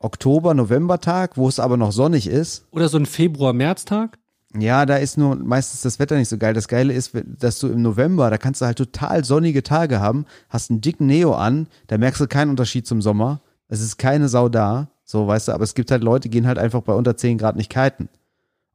[0.00, 2.66] Oktober-November-Tag, wo es aber noch sonnig ist.
[2.72, 4.18] oder so ein Februar-März-Tag?
[4.58, 6.54] Ja, da ist nur meistens das Wetter nicht so geil.
[6.54, 10.26] Das Geile ist, dass du im November, da kannst du halt total sonnige Tage haben,
[10.48, 13.40] hast einen dicken Neo an, da merkst du keinen Unterschied zum Sommer.
[13.68, 16.46] Es ist keine Sau da, so weißt du, aber es gibt halt Leute, die gehen
[16.46, 18.08] halt einfach bei unter 10 Grad nicht kiten.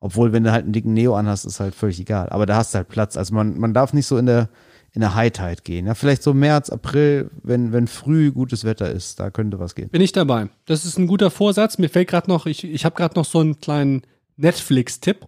[0.02, 2.30] Obwohl, wenn du halt einen dicken Neo anhast, ist halt völlig egal.
[2.30, 3.18] Aber da hast du halt Platz.
[3.18, 4.50] Also man, man darf nicht so in der,
[4.94, 5.88] in der High Tide gehen.
[5.88, 9.90] Ja, vielleicht so März, April, wenn, wenn früh gutes Wetter ist, da könnte was gehen.
[9.90, 10.50] Bin ich dabei.
[10.66, 11.78] Das ist ein guter Vorsatz.
[11.78, 14.04] Mir fällt gerade noch, ich, ich habe gerade noch so einen kleinen
[14.38, 15.28] Netflix-Tipp,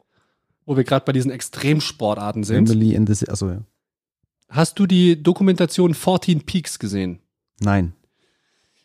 [0.66, 2.70] wo wir gerade bei diesen Extremsportarten sind.
[2.70, 3.62] Emily in the, achso, ja.
[4.48, 7.20] Hast du die Dokumentation 14 Peaks gesehen?
[7.60, 7.94] Nein.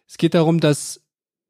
[0.07, 1.01] Es geht darum, dass,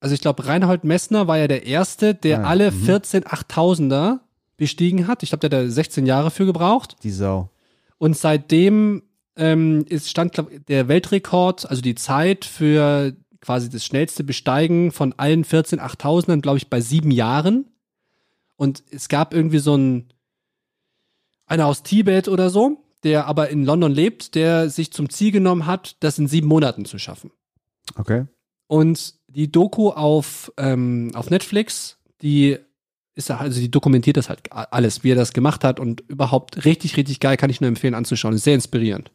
[0.01, 2.85] also ich glaube, Reinhold Messner war ja der Erste, der Ah, alle mhm.
[2.85, 4.21] 14 8000er
[4.57, 5.23] bestiegen hat.
[5.23, 6.97] Ich glaube, der hat da 16 Jahre für gebraucht.
[7.03, 7.51] Die Sau.
[7.99, 9.03] Und seitdem
[9.37, 15.15] ähm, ist, stand glaub, der Weltrekord, also die Zeit für quasi das schnellste Besteigen von
[15.17, 17.67] allen 14 8000ern, glaube ich, bei sieben Jahren.
[18.57, 20.09] Und es gab irgendwie so ein,
[21.47, 25.67] einer aus Tibet oder so, der aber in London lebt, der sich zum Ziel genommen
[25.67, 27.31] hat, das in sieben Monaten zu schaffen.
[27.97, 28.25] Okay.
[28.67, 32.59] Und die Doku auf, ähm, auf Netflix, die
[33.14, 36.97] ist also die dokumentiert das halt alles, wie er das gemacht hat und überhaupt richtig,
[36.97, 38.35] richtig geil, kann ich nur empfehlen anzuschauen.
[38.35, 39.11] Ist sehr inspirierend.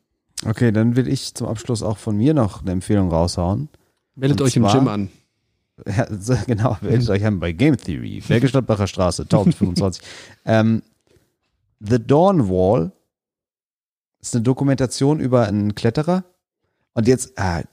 [0.46, 3.70] Okay, dann will ich zum Abschluss auch von mir noch eine Empfehlung raushauen.
[4.16, 5.10] Meldet Und euch im zwar- Gym an.
[5.88, 6.06] Ja,
[6.46, 10.04] genau, meldet euch an bei Game Theory, Bergestadtbacher Straße, 1025.
[10.46, 10.84] ähm,
[11.80, 12.92] The Dawn Wall
[14.20, 16.24] ist eine Dokumentation über einen Kletterer.
[16.94, 17.64] Und jetzt, ah,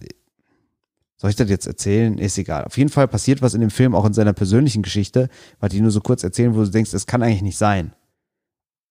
[1.19, 2.16] soll ich das jetzt erzählen?
[2.16, 2.64] Ist egal.
[2.64, 5.29] Auf jeden Fall passiert was in dem Film, auch in seiner persönlichen Geschichte,
[5.61, 7.93] was ich nur so kurz erzählen, wo du denkst, das kann eigentlich nicht sein.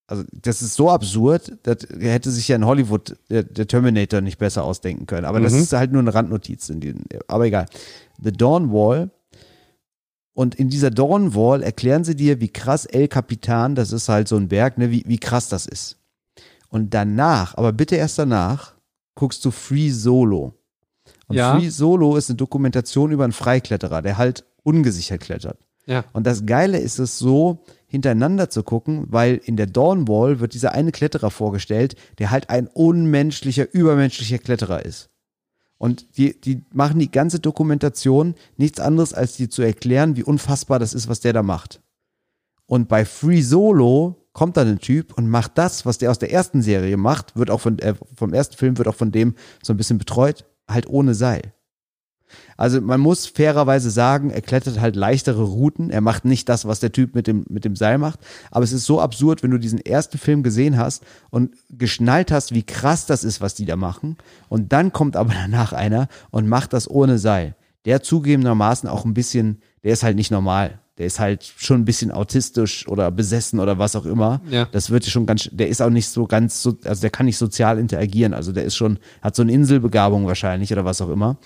[0.09, 4.37] Also, das ist so absurd, das hätte sich ja in Hollywood der, der Terminator nicht
[4.37, 5.25] besser ausdenken können.
[5.25, 5.59] Aber das Mhm.
[5.59, 6.69] ist halt nur eine Randnotiz.
[6.69, 6.95] In die,
[7.27, 7.65] aber egal.
[8.21, 9.09] The Dawn Wall
[10.33, 14.35] Und in dieser Dawnwall erklären sie dir, wie krass El Capitan, das ist halt so
[14.37, 15.97] ein Berg, ne, wie, wie krass das ist.
[16.69, 18.75] Und danach, aber bitte erst danach,
[19.15, 20.53] guckst du Free Solo.
[21.27, 21.57] Und Ja.
[21.57, 25.59] Free Solo ist eine Dokumentation über einen Freikletterer, der halt ungesichert klettert.
[25.85, 26.03] Ja.
[26.13, 30.73] Und das Geile ist es so, hintereinander zu gucken, weil in der Dawnwall wird dieser
[30.73, 35.09] eine Kletterer vorgestellt, der halt ein unmenschlicher, übermenschlicher Kletterer ist.
[35.77, 40.79] Und die, die machen die ganze Dokumentation nichts anderes, als dir zu erklären, wie unfassbar
[40.79, 41.81] das ist, was der da macht.
[42.65, 46.31] Und bei Free Solo kommt dann ein Typ und macht das, was der aus der
[46.31, 49.73] ersten Serie macht, wird auch von, äh, vom ersten Film wird auch von dem so
[49.73, 51.53] ein bisschen betreut, halt ohne Seil.
[52.57, 55.89] Also man muss fairerweise sagen, er klettert halt leichtere Routen.
[55.89, 58.19] Er macht nicht das, was der Typ mit dem, mit dem Seil macht.
[58.51, 62.53] Aber es ist so absurd, wenn du diesen ersten Film gesehen hast und geschnallt hast,
[62.53, 64.17] wie krass das ist, was die da machen.
[64.49, 67.55] Und dann kommt aber danach einer und macht das ohne Seil.
[67.85, 70.79] Der zugegebenermaßen auch ein bisschen, der ist halt nicht normal.
[70.97, 74.41] Der ist halt schon ein bisschen autistisch oder besessen oder was auch immer.
[74.49, 74.67] Ja.
[74.71, 77.37] Das wird schon ganz, der ist auch nicht so ganz, so, also der kann nicht
[77.37, 78.33] sozial interagieren.
[78.33, 81.37] Also der ist schon, hat so eine Inselbegabung wahrscheinlich oder was auch immer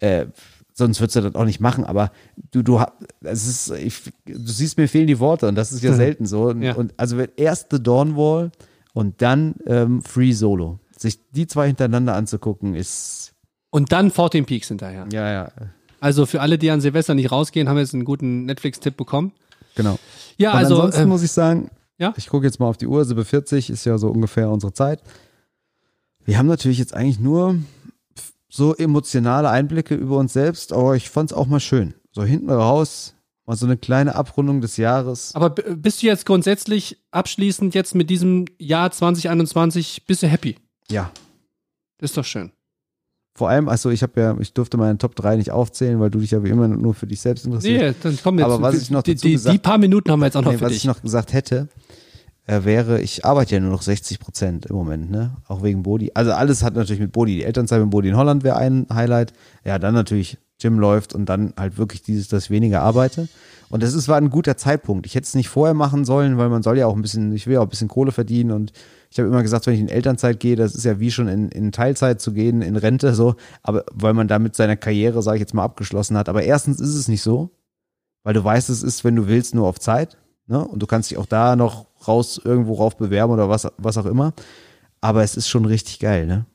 [0.00, 0.26] äh,
[0.74, 2.10] sonst würdest du das auch nicht machen, aber
[2.50, 2.82] du, du,
[3.20, 6.44] es ist, ich, du siehst, mir fehlen die Worte und das ist ja selten so.
[6.48, 6.74] Und, Ja.
[6.74, 8.50] und also erst The Dawnwall
[8.94, 10.80] und dann ähm, Free Solo.
[10.96, 13.32] Sich die zwei hintereinander anzugucken, ist,
[13.70, 15.06] Und dann 14 Peaks hinterher.
[15.12, 15.52] ja, ja,
[16.02, 19.30] Also für alle, die an Silvester nicht rausgehen, haben wir jetzt einen guten Netflix-Tipp bekommen.
[19.76, 20.00] genau.
[20.36, 22.12] Ja, und also ansonsten ähm, muss ich sagen, ja?
[22.16, 25.00] ich gucke jetzt mal auf die Uhr, 7.40 ist ja so ungefähr unsere Zeit.
[26.24, 27.56] Wir haben natürlich jetzt eigentlich nur
[28.48, 31.94] so emotionale Einblicke über uns selbst, aber ich fand es auch mal schön.
[32.10, 33.14] So hinten raus,
[33.46, 35.36] mal so eine kleine Abrundung des Jahres.
[35.36, 40.56] aber bist du jetzt grundsätzlich abschließend jetzt mit diesem Jahr 2021, bist du happy?
[40.90, 41.12] Ja.
[41.98, 42.50] Das ist doch schön.
[43.34, 46.18] Vor allem, also ich habe ja, ich durfte meine Top 3 nicht aufzählen, weil du
[46.18, 47.96] dich ja wie immer nur für dich selbst interessierst.
[48.04, 48.52] Nee, dann kommen wir jetzt.
[48.54, 50.52] Aber was ich noch die, die, gesagt- die paar Minuten haben wir jetzt auch noch
[50.52, 50.78] Nee, für was dich.
[50.82, 51.68] ich noch gesagt hätte,
[52.46, 55.36] äh, wäre, ich arbeite ja nur noch 60 Prozent im Moment, ne?
[55.48, 56.10] Auch wegen Bodi.
[56.14, 57.36] Also alles hat natürlich mit Bodi.
[57.36, 59.32] Die Elternzeit mit Bodi in Holland wäre ein Highlight.
[59.64, 63.28] Ja, dann natürlich Gym läuft und dann halt wirklich dieses, dass ich weniger arbeite.
[63.70, 65.06] Und das ist, war ein guter Zeitpunkt.
[65.06, 67.46] Ich hätte es nicht vorher machen sollen, weil man soll ja auch ein bisschen, ich
[67.46, 68.72] will ja auch ein bisschen Kohle verdienen und
[69.12, 71.50] ich habe immer gesagt, wenn ich in Elternzeit gehe, das ist ja wie schon in,
[71.50, 75.40] in Teilzeit zu gehen, in Rente so, aber weil man damit seine Karriere, sage ich
[75.40, 76.30] jetzt mal, abgeschlossen hat.
[76.30, 77.50] Aber erstens ist es nicht so,
[78.22, 80.16] weil du weißt, es ist, wenn du willst, nur auf Zeit.
[80.46, 80.66] Ne?
[80.66, 84.06] Und du kannst dich auch da noch raus irgendwo rauf bewerben oder was, was auch
[84.06, 84.32] immer.
[85.02, 86.46] Aber es ist schon richtig geil, ne?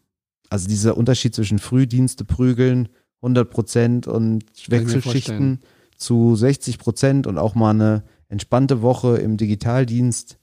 [0.49, 2.89] Also dieser Unterschied zwischen Frühdienste prügeln,
[3.21, 5.59] 100 Prozent und Wechselschichten
[5.95, 10.39] zu 60 Prozent und auch mal eine entspannte Woche im Digitaldienst.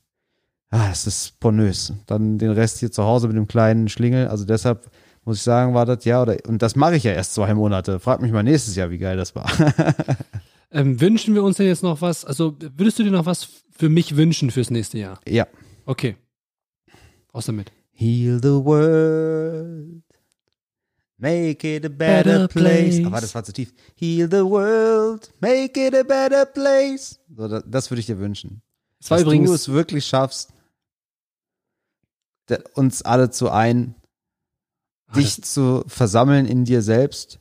[0.75, 1.93] Ah, es ist pornös.
[2.07, 4.27] Dann den Rest hier zu Hause mit dem kleinen Schlingel.
[4.27, 4.91] Also deshalb
[5.25, 8.01] muss ich sagen, war das ja, oder, und das mache ich ja erst zwei Monate.
[8.01, 9.47] Frag mich mal nächstes Jahr, wie geil das war.
[10.77, 12.25] Ähm, wünschen wir uns denn jetzt noch was?
[12.25, 15.21] Also würdest du dir noch was für mich wünschen fürs nächste Jahr?
[15.25, 15.47] ja.
[15.87, 16.17] Okay.
[17.33, 17.71] Raus damit.
[17.93, 20.03] Heal the world.
[21.17, 22.97] Make it a better, Better place.
[22.97, 23.07] place.
[23.07, 23.73] Aber das war zu tief.
[23.95, 25.31] Heal the world.
[25.41, 27.21] Make it a better place.
[27.37, 28.61] So, das, das würde ich dir wünschen.
[28.99, 29.49] Es war Dass übrigens.
[29.51, 30.54] du es wirklich schaffst,
[32.75, 33.95] uns alle zu ein,
[35.07, 37.39] Ah, dich zu versammeln in dir selbst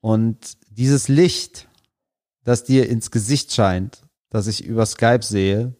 [0.00, 1.68] und dieses Licht,
[2.44, 5.74] das dir ins Gesicht scheint, das ich über Skype sehe,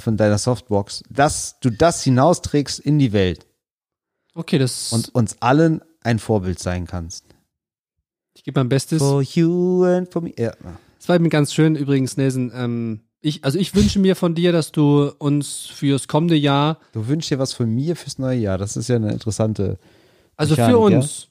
[0.00, 3.46] von deiner Softbox, dass du das hinausträgst in die Welt
[4.34, 4.92] Okay, das.
[4.92, 7.24] und uns allen ein Vorbild sein kannst.
[8.34, 8.98] ich gebe mein Bestes.
[8.98, 10.34] For you and for me.
[10.36, 10.52] Ja.
[10.98, 12.50] Es war eben ganz schön übrigens, Nelson.
[12.54, 17.08] Ähm, ich, also ich wünsche mir von dir, dass du uns fürs kommende Jahr, Du
[17.08, 18.58] wünschst dir was von mir fürs neue Jahr.
[18.58, 19.78] Das ist ja eine interessante.
[20.36, 21.28] also Mechanik, für uns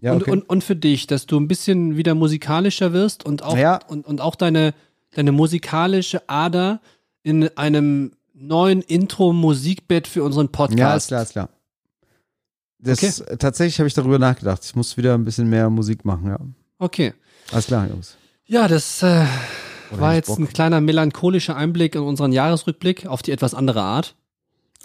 [0.00, 0.30] Ja, und, okay.
[0.32, 3.80] und, und für dich, dass du ein bisschen wieder musikalischer wirst und auch, Ja.
[3.88, 4.74] und, und auch deine,
[5.14, 6.80] deine musikalische Ader
[7.22, 10.78] in einem neuen Intro-Musikbett für unseren Podcast.
[10.78, 11.48] ja, ist klar, ist klar.
[12.82, 14.64] Das, Tatsächlich habe ich darüber nachgedacht.
[14.64, 16.38] Ich muss wieder ein bisschen mehr Musik machen, ja.
[16.78, 17.12] Okay.
[17.52, 18.16] Alles klar, Jungs.
[18.46, 19.26] Ja, das äh,
[19.92, 20.38] Oder war jetzt Bock?
[20.38, 24.14] ein kleiner melancholischer Einblick in unseren Jahresrückblick auf die etwas andere Art.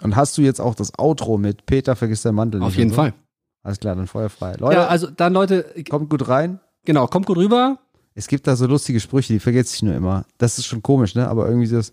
[0.02, 2.90] Und hast du jetzt auch das Outro mit Peter vergisst der Mantel Auf nicht jeden
[2.90, 2.96] so?
[2.96, 3.14] Fall.
[3.62, 4.54] Alles klar, dann feuerfrei.
[4.58, 6.60] Leute, Ja, also dann Leute, kommt gut rein.
[6.84, 7.78] genau, kommt gut rüber.
[8.14, 10.24] Es gibt da so lustige Sprüche, die vergesse ich nur immer.
[10.38, 11.28] Das ist schon komisch, ne?
[11.28, 11.92] Aber irgendwie das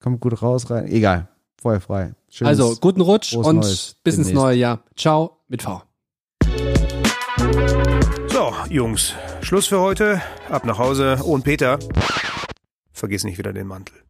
[0.00, 0.86] kommt gut raus, rein.
[0.88, 1.28] Egal.
[1.60, 2.12] Feuerfrei.
[2.28, 4.34] Schönes, Also guten Rutsch und Neues bis ins demnächst.
[4.44, 4.80] neue Jahr.
[4.96, 5.82] Ciao mit V.
[8.28, 10.20] So, Jungs, Schluss für heute.
[10.50, 11.18] Ab nach Hause.
[11.22, 11.78] Und Peter,
[13.02, 14.01] vergiss nicht wieder den Mantel.